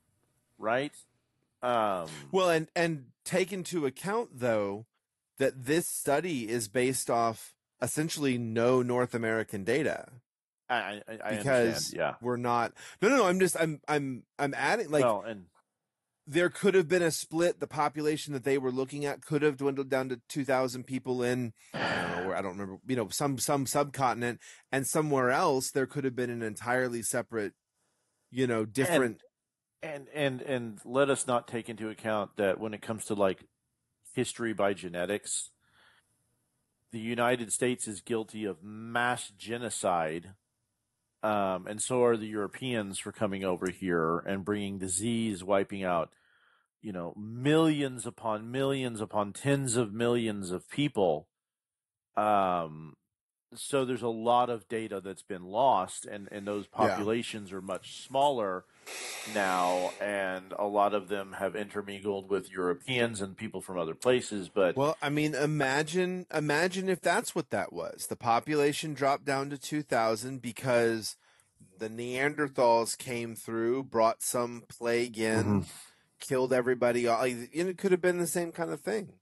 [0.57, 0.93] right?
[1.61, 4.85] Um, Well, and and take into account though
[5.37, 10.09] that this study is based off essentially no North American data
[10.69, 11.97] I, I, I because understand.
[11.97, 12.13] Yeah.
[12.21, 12.73] we're not.
[13.01, 13.25] No, no, no.
[13.25, 15.45] I'm just I'm I'm I'm adding like well, and
[16.25, 17.59] there could have been a split.
[17.59, 21.53] The population that they were looking at could have dwindled down to 2,000 people in,
[21.73, 24.39] I don't know I don't remember, you know, some, some subcontinent
[24.71, 27.53] and somewhere else there could have been an entirely separate,
[28.31, 29.21] you know, different.
[29.81, 33.43] and and and let us not take into account that when it comes to like
[34.15, 35.49] history by genetics
[36.91, 40.33] the united states is guilty of mass genocide
[41.23, 46.13] um, and so are the europeans for coming over here and bringing disease wiping out
[46.83, 51.27] you know millions upon millions upon tens of millions of people.
[52.15, 52.93] Um,
[53.57, 56.87] so there's a lot of data that's been lost and and those Yeah.
[56.87, 58.65] populations are much smaller
[59.33, 64.49] now and a lot of them have intermingled with Europeans and people from other places
[64.53, 68.07] but Well, I mean, imagine imagine if that's what that was.
[68.07, 71.15] The population dropped down to 2000 because
[71.79, 75.61] the Neanderthals came through, brought some plague in, Mm-hmm.
[76.19, 77.05] killed everybody.
[77.05, 79.13] it could have been the same kind of thing,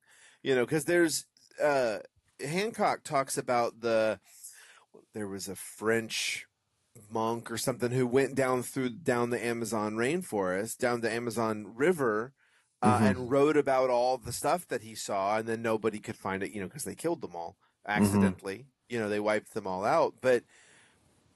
[0.41, 1.25] you know, because there's
[1.61, 1.99] uh,
[2.45, 4.19] Hancock talks about the
[5.13, 6.47] there was a French
[7.09, 12.33] monk or something who went down through down the Amazon rainforest, down the Amazon River,
[12.81, 13.09] uh, Mhm.
[13.09, 16.51] and wrote about all the stuff that he saw, and then nobody could find it,
[16.51, 18.67] you know, because they killed them all accidentally.
[18.89, 20.15] You know, they wiped them all out.
[20.21, 20.43] But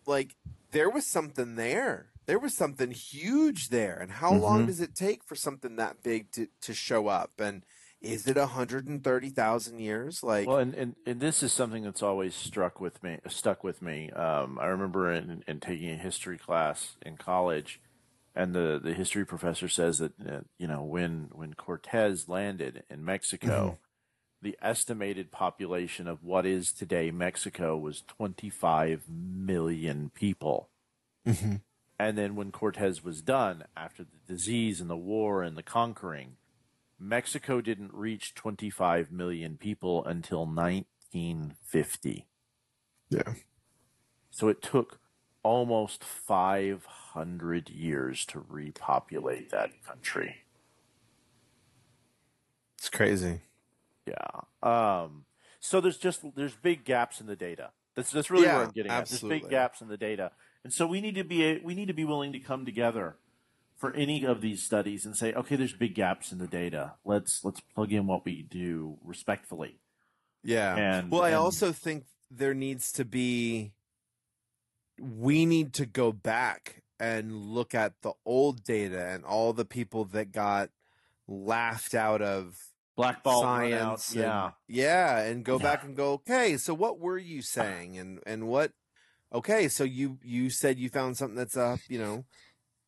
[0.06, 0.36] like,
[0.72, 2.12] there was something there.
[2.26, 3.98] There was something huge there.
[3.98, 4.68] And how long Mhm.
[4.68, 7.40] does it take for something that big to to show up?
[7.40, 7.66] And
[8.06, 10.24] is it 130,000 years?
[10.24, 13.82] Like, well and, and and this is something that's always struck with me stuck with
[13.82, 17.82] me um, I remember in, in taking a history class in college
[18.36, 23.04] and the, the history professor says that uh, you know when when Cortez landed in
[23.04, 23.80] Mexico
[24.42, 30.70] the estimated population of what is today Mexico was 25 million people
[31.26, 31.62] Mhm.
[31.98, 36.38] And then when Cortez was done, after the disease and the war and the conquering,
[37.00, 42.28] Mexico didn't reach 25 million people until 1950.
[43.10, 43.34] yeah.
[44.30, 45.00] So it took
[45.44, 50.38] almost 500 years to repopulate that country.
[52.78, 53.42] It's crazy.
[54.06, 54.42] Yeah.
[54.62, 55.26] Um,
[55.60, 57.72] so there's just there's big gaps in the data.
[57.96, 59.06] That's that's really Yeah, where I'm getting at.
[59.08, 60.32] There's big gaps in the data,
[60.64, 63.16] and so we need to be we need to be willing to come together
[63.78, 66.94] for any of these studies and say, okay, there's big gaps in the data.
[67.04, 69.80] Let's let's plug in what we do respectfully.
[70.44, 70.76] Yeah.
[70.76, 73.74] And well, I and- also think there needs to be
[75.00, 80.06] we need to go back and look at the old data and all the people
[80.06, 80.70] that got
[81.28, 82.58] laughed out of
[82.96, 84.52] blackball science and- yeah.
[84.70, 85.64] yeah and go Yeah.
[85.64, 88.72] back and go okay so what were you saying and and what
[89.34, 92.24] okay so you you said you found something that's uh you know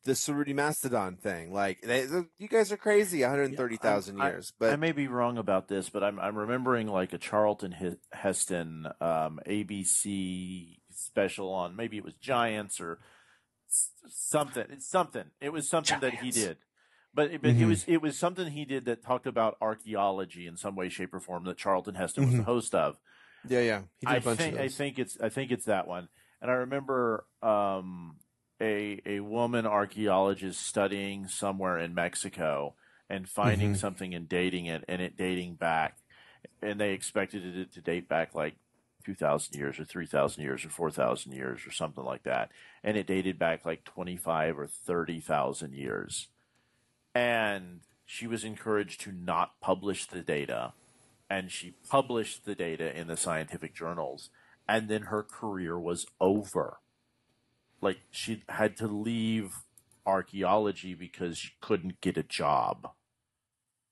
[0.08, 2.06] the Cerutti mastodon thing like they,
[2.38, 6.02] you guys are crazy 130,000 I- years but I may be wrong about this, but
[6.02, 7.72] I'm I'm remembering like a Charlton
[8.12, 12.98] Heston um, ABC special on maybe it was Giants or
[14.08, 14.64] something.
[14.70, 15.24] It's something.
[15.40, 16.56] It was something that he did.
[17.14, 17.68] But but it Mhm.
[17.68, 21.20] was it was something he did that talked about archaeology in some way, shape, or
[21.20, 22.46] form that Charlton Heston was the Mhm.
[22.46, 22.98] host of.
[23.48, 25.66] yeah yeah he did a I bunch think of I think it's I think it's
[25.66, 26.08] that one.
[26.40, 28.16] And I remember um,
[28.60, 32.74] a a woman archaeologist studying somewhere in Mexico
[33.08, 33.76] and finding Mhm.
[33.76, 35.98] something and dating it and it dating back,
[36.62, 38.56] and they expected it to date back like
[39.04, 42.50] two thousand years or three thousand years or four thousand years or something like that,
[42.82, 46.28] and it dated back like twenty five or thirty thousand years,
[47.14, 50.72] and she was encouraged to not publish the data
[51.30, 54.30] and she published the data in the scientific journals
[54.66, 56.78] and then her career was over
[57.80, 59.54] like she had to leave
[60.06, 62.90] archaeology because she couldn't get a job.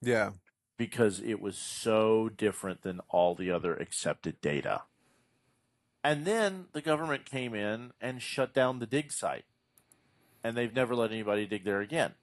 [0.03, 0.31] Yeah.
[0.79, 4.83] Because it was so different than all the other accepted data.
[6.05, 9.45] And then the government came in and shut down the dig site.
[10.45, 12.15] And they've never let anybody dig there again.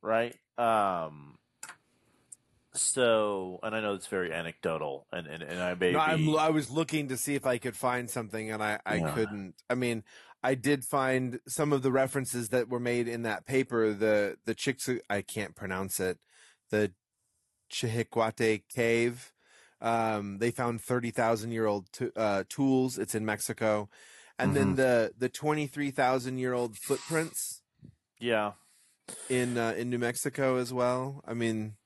[0.00, 0.36] Right?
[0.58, 1.38] Um
[2.74, 6.48] so and i know it's very anecdotal and and, and i may No, be I
[6.48, 9.12] was looking to see if I could find something, and I, I Yeah.
[9.14, 9.54] couldn't.
[9.68, 10.04] I mean,
[10.42, 13.92] I did find some of the references that were made in that paper.
[13.92, 16.18] The the chicks, I can't pronounce it.
[16.70, 16.92] The
[17.70, 19.32] Chihiquate Cave.
[19.80, 22.98] Um, they found thirty thousand year old t- uh, tools.
[22.98, 23.88] It's in Mexico,
[24.38, 24.76] and then Mhm.
[24.76, 27.62] the the twenty three thousand year old footprints
[28.18, 28.52] yeah
[29.28, 31.22] in uh, in New Mexico as well.
[31.26, 31.76] I mean,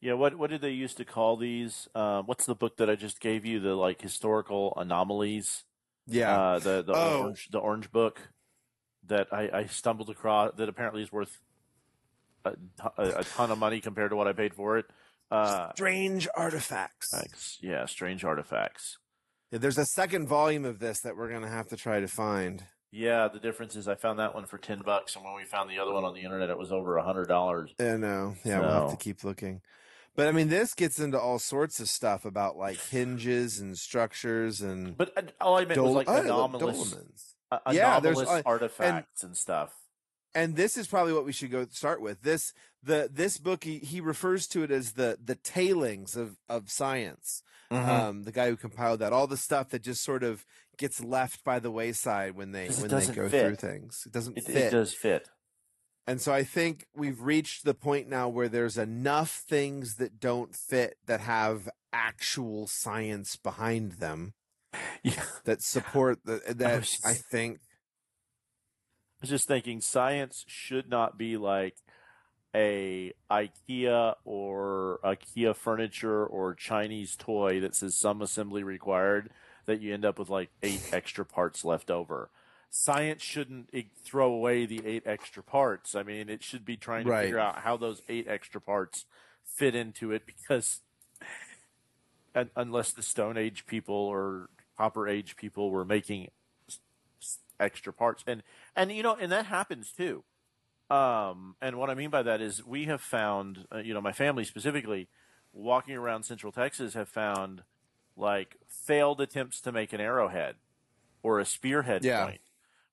[0.00, 2.94] yeah what what did they used to call these uh, what's the book that i
[2.94, 5.64] just gave you the like historical anomalies
[6.06, 7.20] yeah, uh, the the Oh.
[7.22, 8.20] orange the orange book
[9.06, 11.40] that I, I stumbled across that apparently is worth
[12.44, 12.54] a,
[12.98, 14.86] a, a ton of money compared to what I paid for it.
[15.30, 17.10] Uh, strange artifacts.
[17.10, 17.58] thanks.
[17.60, 18.98] Yeah, strange artifacts.
[19.50, 22.64] Yeah, there's a second volume of this that we're gonna have to try to find.
[22.92, 25.68] Yeah, the difference is I found that one for ten bucks, and when we found
[25.68, 27.70] the other one on the internet, it was over a hundred dollars.
[27.80, 28.34] I know.
[28.44, 29.60] Yeah, we'll have to keep looking.
[30.16, 34.62] But I mean, this gets into all sorts of stuff about like hinges and structures
[34.62, 38.44] and But uh, all I meant was like oh, look, anomalous, uh, Yeah, there's- anomalous
[38.44, 39.74] uh, artifacts and stuff.
[40.34, 42.22] And this is probably what we should go start with.
[42.22, 42.52] This
[42.82, 47.42] the this book he, he refers to it as the the tailings of of science.
[47.70, 47.90] Mm-hmm.
[47.90, 50.44] Um, the guy who compiled that, all the stuff that just sort of
[50.78, 53.46] gets left by the wayside when they when they go fit.
[53.46, 54.04] through things.
[54.06, 54.56] It doesn't it, fit.
[54.56, 55.28] it does fit.
[56.06, 60.54] And so I think we've reached the point now where there's enough things that don't
[60.54, 64.34] fit that have actual science behind them
[65.02, 65.24] Yeah.
[65.44, 71.36] that support the, that was- I think I was just thinking science should not be
[71.36, 71.76] like
[72.54, 79.30] a IKEA or IKEA furniture or Chinese toy that says some assembly required
[79.64, 82.30] that you end up with like eight extra parts left over.
[82.78, 83.70] Science shouldn't
[84.04, 85.94] throw away the eight extra parts.
[85.94, 87.22] I mean, it should be trying to Right.
[87.22, 89.06] figure out how those eight extra parts
[89.46, 90.82] fit into it because
[92.34, 96.28] un- unless the Stone Age people or Copper Age people were making
[97.58, 98.42] extra parts and
[98.76, 100.22] and you know and that happens too
[100.90, 104.12] um and what i mean by that is we have found uh, you know my
[104.12, 105.08] family specifically
[105.54, 107.62] walking around central texas have found
[108.14, 110.56] like failed attempts to make an arrowhead
[111.22, 112.26] or a spearhead Yeah.
[112.26, 112.40] point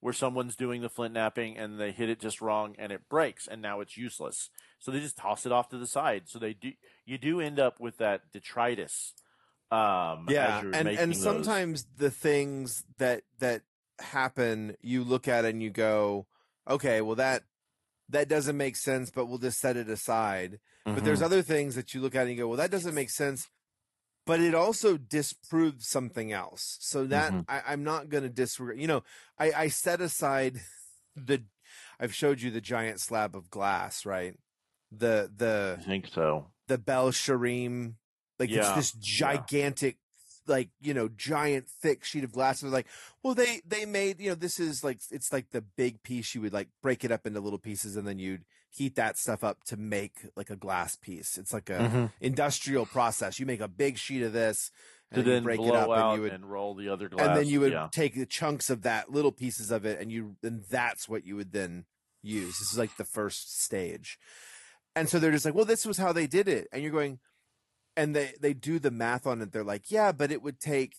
[0.03, 3.47] where someone's doing the flint knapping and they hit it just wrong and it breaks
[3.47, 4.49] and now it's useless
[4.79, 6.71] so they just toss it off to the side so they do
[7.05, 9.13] you do end up with that detritus
[9.71, 11.23] um yeah as you're and and those.
[11.23, 13.61] sometimes the things that that
[13.99, 16.25] happen you look at and you go
[16.69, 17.43] okay well that
[18.09, 21.25] that doesn't make sense but we'll just set it aside but there's Mhm.
[21.25, 23.49] other things that you look at and you go well that doesn't make sense
[24.25, 27.45] but it also disproves something else so that Mhm.
[27.47, 29.03] I, i'm not going to disregard you know
[29.37, 30.61] I, I set aside
[31.15, 31.43] the
[31.99, 34.35] i've showed you the giant slab of glass right
[34.91, 37.95] the the i think so the Beth She'arim.
[38.39, 39.97] Like Yeah, it's this gigantic,
[40.47, 42.61] like you know, giant thick sheet of glass.
[42.61, 42.87] And they're like,
[43.21, 46.33] well, they they made you know this is like it's like the big piece.
[46.33, 48.45] You would like break it up into little pieces, and then you'd
[48.75, 51.37] heat that stuff up to make like a glass piece.
[51.37, 52.11] It's like a Mhm.
[52.19, 53.39] industrial process.
[53.39, 54.71] You make a big sheet of this
[55.11, 57.27] and then break it up and and, you would roll the other glass.
[57.27, 57.87] and then you would yeah.
[57.91, 61.35] take the chunks of that little pieces of it and you and that's what you
[61.35, 61.85] would then
[62.23, 64.17] use this is like the first stage
[64.95, 67.19] and so they're just like well this was how they did it and you're going
[67.95, 70.95] and they they do the math on it they're like yeah but it would take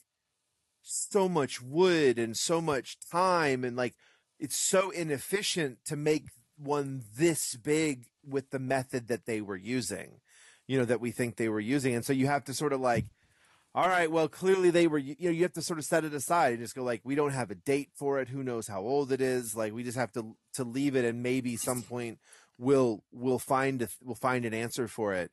[0.82, 3.94] so much wood and so much time and like
[4.38, 10.20] it's so inefficient to make one this big with the method that they were using
[10.66, 12.80] you know that we think they were using and so you have to sort of
[12.80, 13.04] like
[13.74, 16.14] all right well clearly they were you know you have to sort of set it
[16.14, 18.80] aside and just go like we don't have a date for it who knows how
[18.80, 22.18] old it is like we just have to to leave it and maybe some point
[22.56, 25.30] we'll we'll find a, we'll find an answer for it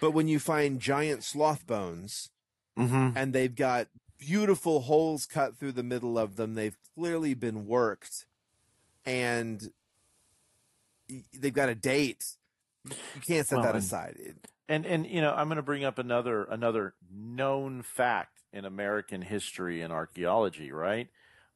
[0.00, 2.30] but when you find giant sloth bones
[2.78, 3.12] Mhm.
[3.14, 3.88] and they've got
[4.18, 6.54] beautiful holes cut through the middle of them.
[6.54, 8.24] They've clearly been worked,
[9.04, 9.70] and
[11.38, 12.24] they've got a date.
[12.84, 14.16] You can't set Well, that aside.
[14.18, 18.64] It- And and you know, I'm going to bring up another another known fact in
[18.64, 20.72] American history and archaeology.
[20.72, 21.08] Right?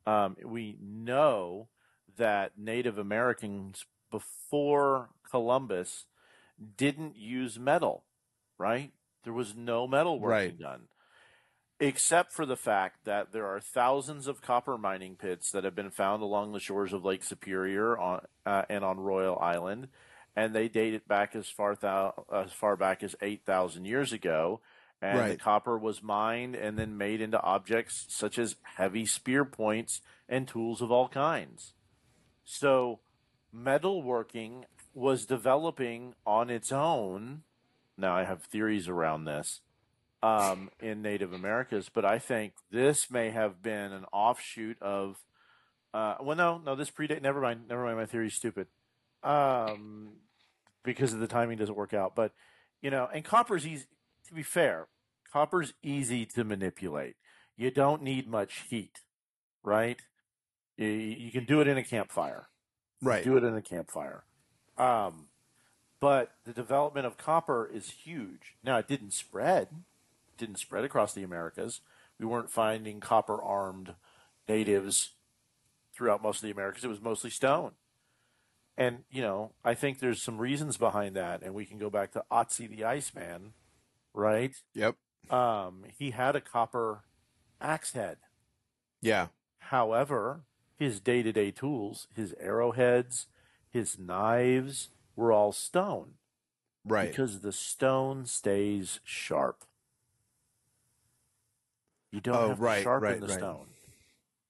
[0.06, 1.68] Um, we know
[2.16, 6.06] that Native Americans before Columbus
[6.76, 8.04] didn't use metal.
[8.58, 8.92] Right?
[9.24, 10.58] There was no metal working Right.
[10.58, 10.88] done,
[11.80, 15.90] except for the fact that there are thousands of copper mining pits that have been
[15.90, 19.88] found along the shores of Lake Superior on uh, and on Royal Island
[20.36, 24.12] and they date it back as far thou- as far back as eight thousand years
[24.12, 24.60] ago.
[25.02, 30.00] And the copper was mined and then made into objects such as heavy spear points
[30.28, 31.74] and tools of all kinds.
[32.44, 33.00] So,
[33.54, 34.64] metalworking
[34.94, 37.42] was developing on its own.
[37.98, 39.60] Now, I have theories around this
[40.22, 45.16] um, in Native Americas, but I think this may have been an offshoot of.
[45.94, 47.22] Uh, well, no, no, this predate.
[47.22, 47.68] Never mind.
[47.68, 47.96] Never mind.
[47.96, 48.66] My theory's stupid
[49.22, 50.12] um,
[50.84, 52.14] because of the timing doesn't work out.
[52.14, 52.32] But
[52.82, 53.86] you know, and copper's easy.
[54.28, 54.88] To be fair,
[55.32, 57.16] copper's easy to manipulate.
[57.56, 59.00] You don't need much heat,
[59.62, 60.00] right?
[60.76, 62.48] You, you can do it in a campfire.
[63.00, 63.24] right.
[63.24, 64.24] Do it in a campfire.
[64.76, 65.28] Um,
[66.00, 68.56] but the development of copper is huge.
[68.62, 69.68] Now, it didn't spread.
[70.38, 71.80] Didn't spread across the Americas.
[72.18, 73.94] We weren't finding copper armed
[74.48, 75.10] natives
[75.94, 76.84] throughout most of the Americas.
[76.84, 77.72] It was mostly stone.
[78.76, 81.42] And, you know, I think there's some reasons behind that.
[81.42, 83.52] And we can go back to Otzi the Iceman,
[84.12, 84.54] right?
[84.74, 84.96] Yep.
[85.30, 87.04] Um, he had a copper
[87.60, 88.18] axe head.
[89.00, 89.28] Yeah.
[89.58, 90.42] However,
[90.76, 93.26] his day to day tools, his arrowheads,
[93.70, 96.12] his knives were all stone
[96.84, 97.08] Right.
[97.10, 99.64] because the stone stays sharp.
[102.12, 103.38] You don't Oh, have right, to sharpen right, the right.
[103.38, 103.66] stone,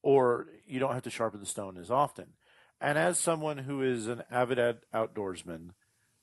[0.03, 2.35] or you don't have to sharpen the stone as often.
[2.81, 4.59] And as someone who is an avid
[4.95, 5.71] outdoorsman,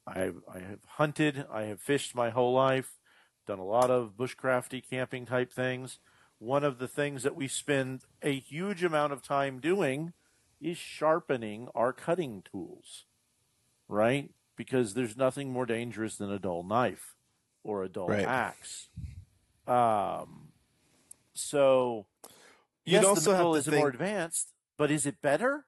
[0.05, 2.99] I have, I have hunted, I have fished my whole life,
[3.47, 5.99] done a lot of bushcrafty camping type things.
[6.39, 10.13] One of the things that we spend a huge amount of time doing
[10.61, 13.05] is sharpening our cutting tools,
[13.87, 14.29] right?
[14.55, 17.15] Because there's nothing more dangerous than a dull knife
[17.63, 18.25] or a dull Right.
[18.25, 18.89] axe.
[19.67, 20.52] Um,
[21.35, 22.05] so
[22.85, 25.65] You'd yes, also the have metal to is more advanced, but is it better?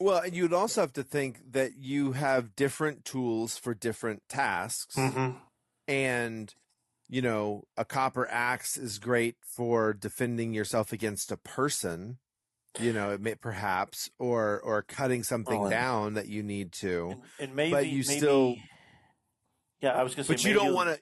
[0.00, 4.94] Well, and you'd also have to think that you have different tools for different tasks.
[4.96, 5.38] Mm-hmm.
[5.88, 6.54] and
[7.08, 12.18] you know a copper axe is great for defending yourself against a person
[12.78, 16.72] you know it may perhaps or or cutting something Well, and- down that you need
[16.84, 18.56] to And, and maybe, But you maybe- still-
[19.80, 21.00] yeah, I was going to say, but you don't want to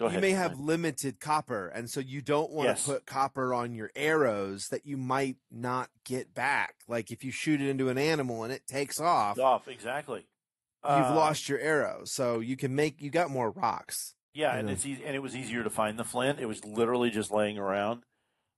[0.00, 2.84] go you ahead, may have limited copper and so you don't want Yes.
[2.84, 7.30] to put copper on your arrows that you might not get back like if you
[7.30, 10.26] shoot it into an animal and it takes off off exactly.
[10.82, 14.66] you've Uh, lost your arrow so you can make you got more rocks Yeah, and
[14.66, 14.72] know.
[14.72, 16.40] it's easy, and it was easier to find the flint.
[16.40, 18.04] It was literally just laying around.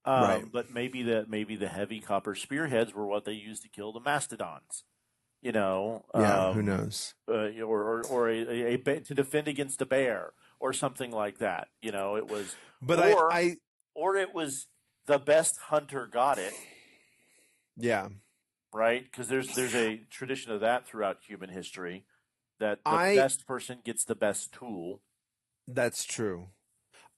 [0.05, 0.45] Um, Right.
[0.53, 4.01] But maybe the maybe the heavy copper spearheads were what they used to kill the
[4.01, 4.85] mastodons.
[5.41, 9.49] You know, yeah um, who knows Uh, or or, or a, a, a to defend
[9.49, 10.33] against a bear
[10.63, 11.69] or something like that.
[11.83, 13.57] You know, it was but or- I, I
[13.95, 14.69] or it was
[15.07, 16.55] the best hunter got it
[17.77, 18.09] yeah
[18.73, 19.05] right?
[19.05, 22.05] Because there's there's a tradition of that throughout human history
[22.61, 25.03] that the I- best person gets the best tool.
[25.69, 26.49] That's true.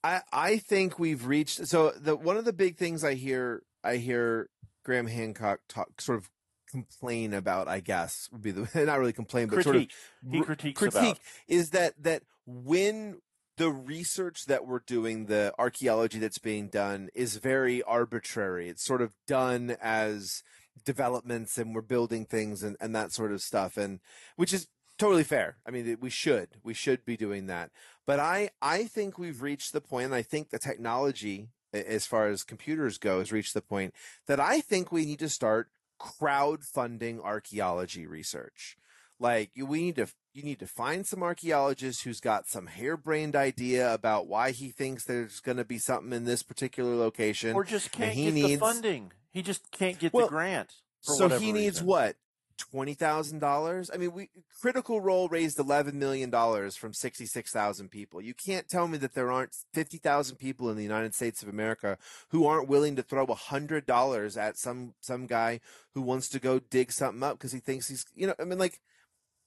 [0.02, 3.96] I I think we've reached so the one of the big things I hear I
[3.96, 4.48] hear
[4.84, 6.30] Graham Hancock talk sort of
[6.70, 9.92] complain about I guess would be the not really complain but sort of Critique.
[10.30, 11.20] He critiques critique about.
[11.48, 13.20] is that that when
[13.56, 19.02] the research that we're doing the archaeology that's being done is very arbitrary it's sort
[19.02, 20.42] of done as
[20.84, 24.00] developments and we're building things and, and that sort of stuff and
[24.36, 24.66] which is
[24.98, 25.56] totally fair.
[25.66, 27.70] I mean, we should we should be doing that.
[28.06, 32.28] But I I think we've reached the point, and I think the technology, as far
[32.28, 33.94] as computers go, has reached the point
[34.26, 35.68] that I think we need to start
[36.00, 38.76] crowdfunding archaeology research.
[39.18, 43.92] Like we need to you need to find some archaeologist who's got some harebrained idea
[43.92, 47.92] about why he thinks there's going to be something in this particular location, or just
[47.92, 49.12] can't he get needs, the funding.
[49.30, 50.74] He just can't get well, the grant.
[51.00, 51.86] so he needs reason.
[51.86, 52.16] what
[52.56, 53.90] twenty thousand dollars.
[53.92, 58.20] I mean, we Critical Role raised eleven million dollars from sixty six thousand people.
[58.20, 61.48] You can't tell me that there aren't fifty thousand people in the United States of
[61.48, 61.98] America
[62.30, 65.60] who aren't willing to throw hundred dollars at some some guy
[65.94, 68.34] who wants to go dig something up because he thinks he's you know.
[68.40, 68.80] I mean, like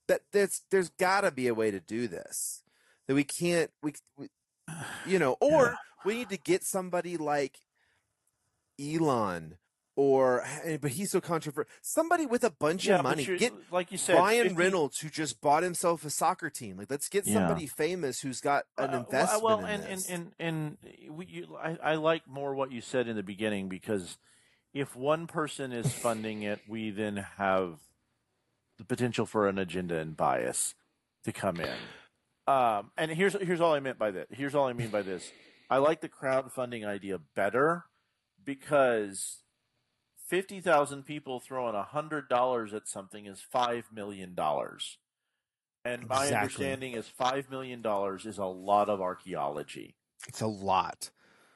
[0.08, 0.22] that.
[0.32, 2.64] There's there's got to be a way to do this.
[3.08, 4.30] That we can't we, we
[5.05, 5.76] you know, or yeah.
[6.05, 7.60] we need to get somebody like
[8.80, 9.58] Elon
[9.97, 11.70] or eh, but he's so controversial.
[11.82, 13.26] Somebody with a bunch yeah, of money.
[13.26, 14.55] Get like you said, Ryan 50...
[14.55, 16.78] Reynolds who just bought himself a soccer team.
[16.78, 17.70] Like let's get somebody yeah.
[17.76, 19.43] famous who's got an uh, investment.
[19.43, 20.78] Well, in and, and and and
[21.10, 24.18] we, you, I, I like more what you said in the beginning because
[24.72, 27.80] if one person is funding it, we then have
[28.78, 30.75] the potential for an agenda and bias
[31.23, 31.69] to come in.
[32.49, 34.28] Um, and here's here's all I meant by that.
[34.32, 35.34] Here's all I mean by this.
[35.69, 37.84] I like the crowdfunding idea better
[38.45, 39.43] because
[40.30, 44.97] fifty thousand people throwing hundred dollars at something is five million dollars.
[45.84, 46.38] And my Exactly.
[46.38, 49.95] understanding is five million dollars is a lot of archaeology.
[50.30, 51.09] It's a lot.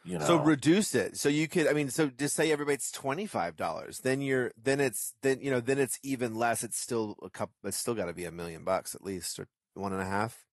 [0.04, 1.18] You know, So reduce it.
[1.18, 4.00] So you could I mean, so just say everybody's twenty five dollars.
[4.00, 6.64] Then you're then it's then you know, then it's even less.
[6.64, 9.94] It's still a couple it's still gotta be a million bucks at least or one
[9.94, 10.44] and a half.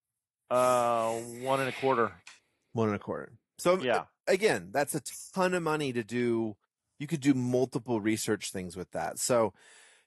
[0.50, 2.12] uh, one and a quarter.
[2.72, 3.32] One and a quarter.
[3.58, 4.04] So Yeah.
[4.26, 5.02] again, that's a
[5.34, 6.56] ton of money to do.
[6.98, 9.18] You could do multiple research things with that.
[9.18, 9.54] So,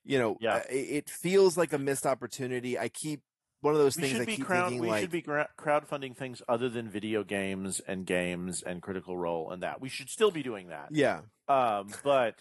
[0.03, 0.57] you know, Yeah.
[0.69, 2.77] it, it feels like a missed opportunity.
[2.77, 3.21] I keep
[3.61, 4.63] one of those We things should be keep crowd.
[4.69, 8.81] thinking We like, should be gra- crowdfunding things other than video games and games and
[8.81, 9.79] Critical Role and that.
[9.81, 10.89] We should still be doing that.
[10.91, 12.35] yeah, Um, but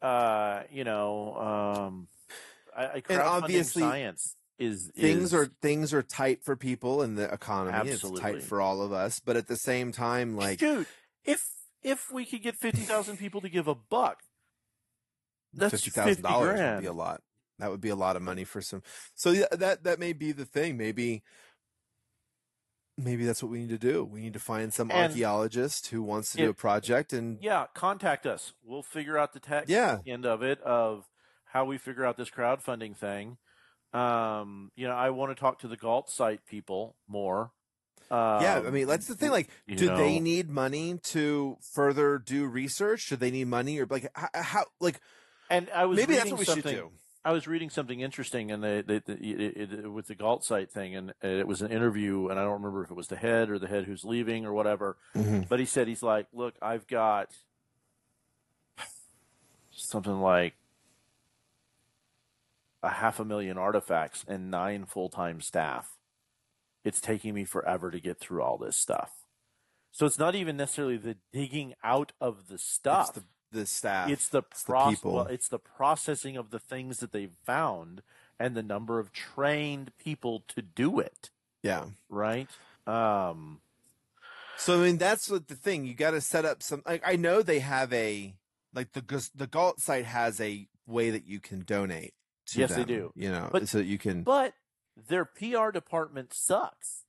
[0.00, 2.08] uh, you know, um,
[2.76, 7.14] I, I crowdfunding obviously, science is things is, are things are tight for people in
[7.14, 7.76] the economy.
[7.90, 8.20] It's Absolutely.
[8.20, 10.86] tight for all of us, but at the same time, like, dude.
[11.24, 11.48] If
[11.82, 14.18] if we could get fifty thousand people to give a buck,
[15.54, 17.20] that's fifty thousand dollars would be a lot.
[17.62, 18.82] That would be a lot of money for some.
[19.14, 20.76] So yeah, that that may be the thing.
[20.76, 21.22] Maybe
[22.98, 24.04] maybe that's what we need to do.
[24.04, 27.66] We need to find some And archaeologist who wants to do a project and Yeah,
[27.72, 28.52] contact us.
[28.64, 29.98] We'll figure out the tech Yeah.
[30.04, 31.08] end of it of
[31.44, 33.38] how we figure out this crowdfunding thing.
[33.92, 37.52] Um, you know, I want to talk to the Gault site people more.
[38.10, 39.30] Um, yeah, I mean that's the thing.
[39.30, 43.08] Like, do they need money to further do research?
[43.08, 45.00] Do they need money or like how, how like
[45.52, 46.90] and I was maybe that's what we something, should do.
[47.24, 50.72] I was reading something interesting, and they, they, they it, it, with the Gault site
[50.72, 53.48] thing, and it was an interview, and I don't remember if it was the head
[53.48, 54.96] or the head who's leaving or whatever.
[55.14, 55.42] Mm-hmm.
[55.48, 57.28] But he said he's like, look, I've got
[59.70, 60.54] something like
[62.82, 65.96] a half a million artifacts and nine full time staff.
[66.84, 69.12] It's taking me forever to get through all this stuff.
[69.92, 73.10] So it's not even necessarily the digging out of the stuff.
[73.10, 74.10] It's the the staff.
[74.10, 75.12] It's the the people.
[75.14, 78.02] well, it's the processing of the things that they've found
[78.38, 81.30] and the number of trained people to do it.
[81.62, 81.86] yeah.
[82.08, 82.48] Right.
[82.86, 83.60] Um,
[84.56, 85.84] So I mean that's what the thing.
[85.86, 86.82] You got to set up some.
[86.86, 88.34] Like I know they have a
[88.74, 92.14] like the the Gault site has a way that you can donate.
[92.48, 93.12] To Yes, they do.
[93.14, 94.22] You know, But- so that you can.
[94.24, 94.54] but
[94.96, 97.04] their PR department sucks.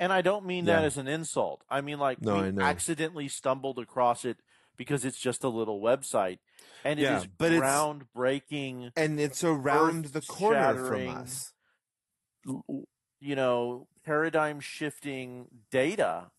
[0.00, 1.62] And I don't mean that as an insult.
[1.70, 4.38] I mean like No, we I accidentally stumbled across it
[4.76, 6.38] because it's just a little website
[6.84, 11.52] and it is Yeah, but it's- groundbreaking and it's around the corner from us.
[13.20, 16.30] you know, paradigm shifting data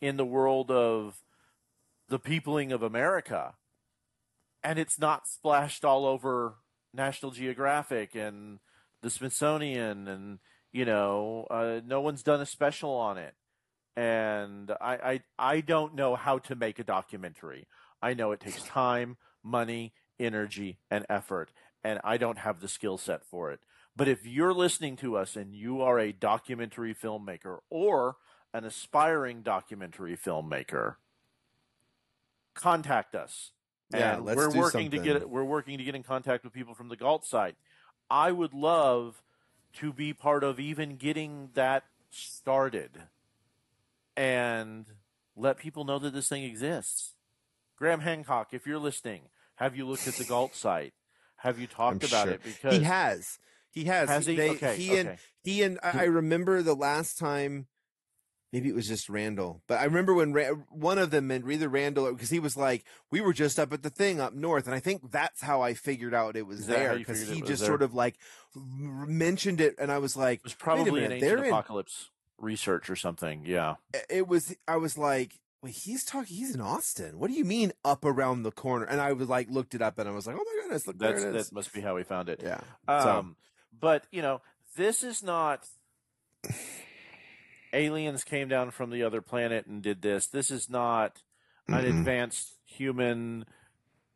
[0.00, 1.22] in the world of
[2.08, 3.54] the peopling of America.
[4.62, 6.56] And it's not splashed all over
[6.94, 8.60] National Geographic and
[9.02, 10.38] the Smithsonian and
[10.70, 13.34] you know, uh, no one's done a special on it.
[13.98, 15.20] And I, I
[15.56, 17.66] I don't know how to make a documentary.
[18.00, 21.50] I know it takes time, money, energy, and effort,
[21.82, 23.58] and I don't have the skill set for it.
[23.96, 28.14] But if you're listening to us and you are a documentary filmmaker or
[28.54, 30.94] an aspiring documentary filmmaker,
[32.54, 33.50] contact us.
[33.92, 36.52] Yeah, and let's we're do working to get we're working to get in contact with
[36.52, 37.56] people from the Gault site.
[38.08, 39.20] I would love
[39.80, 42.90] to be part of even getting that started
[44.18, 44.86] and
[45.36, 47.14] let people know that this thing exists.
[47.76, 49.22] Graham Hancock, if you're listening,
[49.54, 50.92] have you looked at the Gault site?
[51.36, 52.34] Have you talked I'm about sure.
[52.34, 52.42] it?
[52.42, 53.38] Because he has.
[53.70, 54.08] He has.
[54.08, 54.34] Has he?
[54.34, 54.76] They, okay.
[54.76, 55.00] he okay.
[55.00, 57.68] and he and I remember the last time.
[58.50, 61.68] Maybe it was just Randall, but I remember when Ra- one of them, and either
[61.68, 64.74] Randall, because he was like, "We were just up at the thing up north," and
[64.74, 67.42] I think that's how I figured out it was Is that how there because he
[67.42, 67.68] just there?
[67.68, 68.16] sort of like
[68.56, 72.08] mentioned it, and I was like, it was probably an minute, ancient they're in- apocalypse
[72.38, 73.44] research or something.
[73.46, 73.76] Yeah.
[74.08, 77.18] it was I was like, wait, he's talking he's in Austin.
[77.18, 78.84] What do you mean up around the corner?
[78.84, 80.98] And I was like looked it up and I was like, oh my goodness, look
[80.98, 81.48] That's there it is.
[81.48, 82.40] that must be how we found it.
[82.42, 82.60] Yeah.
[82.86, 83.36] Um,
[83.78, 84.40] but you know,
[84.76, 85.66] this is not
[87.72, 90.26] aliens came down from the other planet and did this.
[90.26, 91.22] This is not
[91.66, 91.98] an Mm-mm.
[91.98, 93.44] advanced human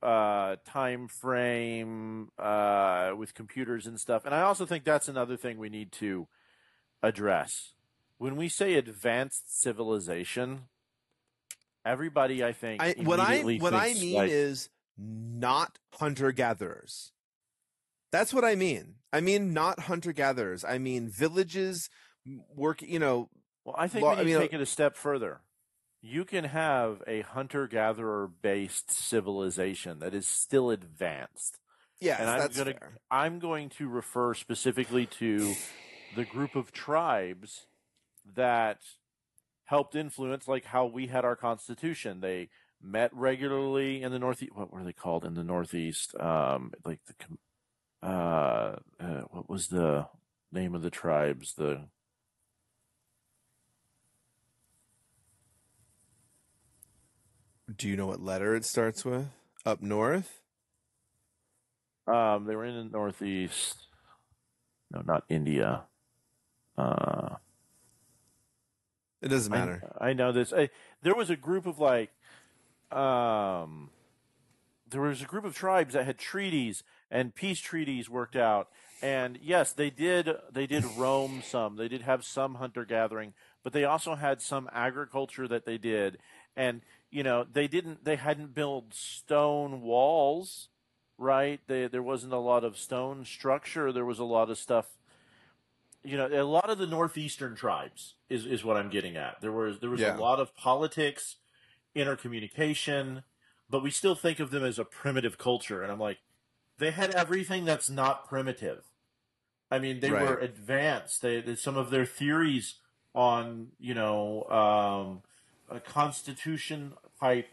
[0.03, 4.25] uh, time frame uh, with computers and stuff.
[4.25, 6.27] And I also think that's another thing we need to
[7.03, 7.73] address.
[8.23, 10.68] When we say advanced civilization,
[11.85, 17.11] everybody I think I what I what I mean like, is not hunter gatherers.
[18.12, 18.95] That's what I mean.
[19.12, 20.64] I mean not hunter gatherers.
[20.64, 21.91] I mean villages
[22.55, 22.81] work.
[22.81, 23.29] You know,
[23.64, 25.41] Well, I think we I mean, uh, take it a step further.
[26.01, 31.59] You can have a hunter gatherer based civilization that is still advanced.
[32.01, 32.99] yes, And I'm that's gonna- fair.
[33.11, 35.55] I'm going to refer specifically to
[36.14, 37.66] the group of tribes
[38.37, 38.79] that
[39.64, 42.20] helped influence like how we had our constitution.
[42.20, 42.49] They
[42.83, 44.53] met regularly in the northeast.
[44.55, 46.14] What were they called in the northeast?
[46.18, 50.09] Um, like the uh, uh, what was the
[50.51, 51.55] name of the tribes?
[51.55, 51.87] The
[57.77, 59.27] Do you know what letter it starts with?
[59.64, 60.41] Up north.
[62.07, 63.87] Um, they were in the Northeast.
[64.91, 65.85] No, not India.
[66.77, 67.37] Uh,
[69.23, 69.93] It doesn't I- matter.
[70.01, 70.53] I, know this.
[70.53, 70.68] I,
[71.03, 72.11] there was a group of like,
[72.91, 73.91] um,
[74.91, 78.68] there was a group of tribes that had treaties and peace treaties worked out.
[79.01, 80.29] And yes, they did.
[80.53, 81.77] They did roam some.
[81.77, 86.18] They did have some hunter gathering, but they also had some agriculture that they did.
[86.57, 88.05] And you know, they didn't.
[88.05, 90.68] They hadn't built stone walls,
[91.18, 91.61] right?
[91.66, 93.93] They, there wasn't a lot of stone structure.
[93.93, 94.87] There was a lot of stuff
[96.05, 99.40] you know, a lot of the northeastern tribes is, is what I'm getting at.
[99.40, 100.16] There was there was Yeah.
[100.16, 101.36] a lot of politics,
[101.94, 103.24] intercommunication,
[103.70, 105.82] but we still think of them as a primitive culture.
[105.82, 106.18] And I'm like,
[106.78, 108.84] they had everything that's not primitive.
[109.70, 110.22] I mean, they Right.
[110.22, 111.22] were advanced.
[111.22, 112.76] They, some of their theories
[113.14, 115.22] on you know um,
[115.74, 117.48] a constitution type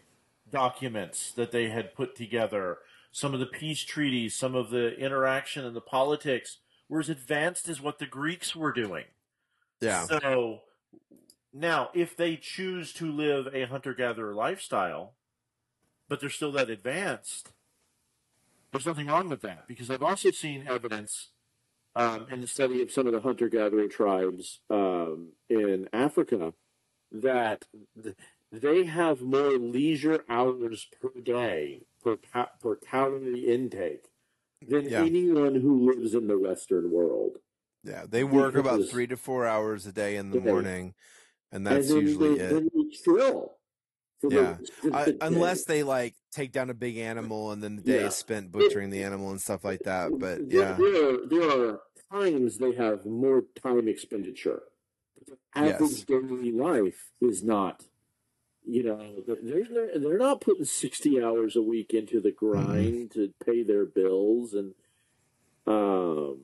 [0.50, 2.78] documents that they had put together,
[3.12, 6.58] some of the peace treaties, some of the interaction and the politics
[6.90, 9.04] were as advanced as what the Greeks were doing.
[9.80, 10.04] Yeah.
[10.04, 10.60] So
[11.54, 15.14] now, if they choose to live a hunter gatherer lifestyle,
[16.08, 17.52] but they're still that advanced,
[18.72, 21.28] there's nothing wrong with that because I've also seen evidence
[21.94, 26.52] um, in the study of some of the hunter gathering tribes um, in Africa
[27.12, 27.66] that
[28.00, 28.16] th-
[28.52, 32.16] they have more leisure hours per day per,
[32.60, 34.09] per calorie intake
[34.66, 35.02] than Yeah.
[35.04, 37.38] anyone who lives in the Western world.
[37.82, 38.04] Yeah.
[38.08, 40.44] They work about three to four hours a day in the Yeah.
[40.44, 40.94] morning,
[41.50, 42.72] and that's and then usually they, it.
[42.74, 43.56] They chill.
[44.22, 44.58] the Yeah.
[44.92, 48.08] I, unless they like take down a big animal and then the day Yeah.
[48.08, 50.10] is spent butchering the animal and stuff like that.
[50.18, 51.80] But there, yeah, there are, there are
[52.12, 54.62] times they have more time expenditure.
[55.16, 56.04] But the average Yes.
[56.04, 57.86] daily life is not.
[58.64, 63.32] You know, they're they're, they're not putting sixty hours a week into the grind to
[63.44, 64.74] pay their bills and
[65.66, 66.42] um.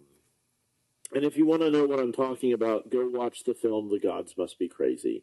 [1.15, 4.01] And if you want to know what I'm talking about, go watch the film "The
[4.01, 5.23] Gods Must Be Crazy."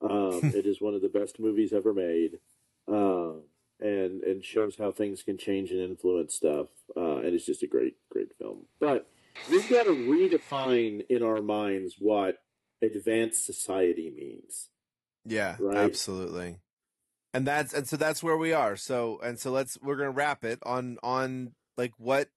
[0.00, 2.38] Um, it is one of the best movies ever made,
[2.88, 3.42] um,
[3.80, 6.68] and and shows how things can change and influence stuff.
[6.96, 8.66] Uh, and it's just a great, great film.
[8.78, 9.08] But
[9.50, 12.42] we've got to redefine in our minds what
[12.82, 14.68] advanced society means.
[15.26, 15.76] Yeah, Right.
[15.78, 16.58] absolutely.
[17.34, 18.76] And that's and so that's where we are.
[18.76, 22.28] So and so let's we're gonna wrap it on on like what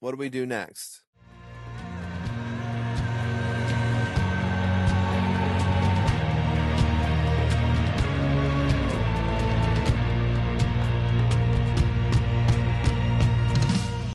[0.00, 1.03] what do we do next?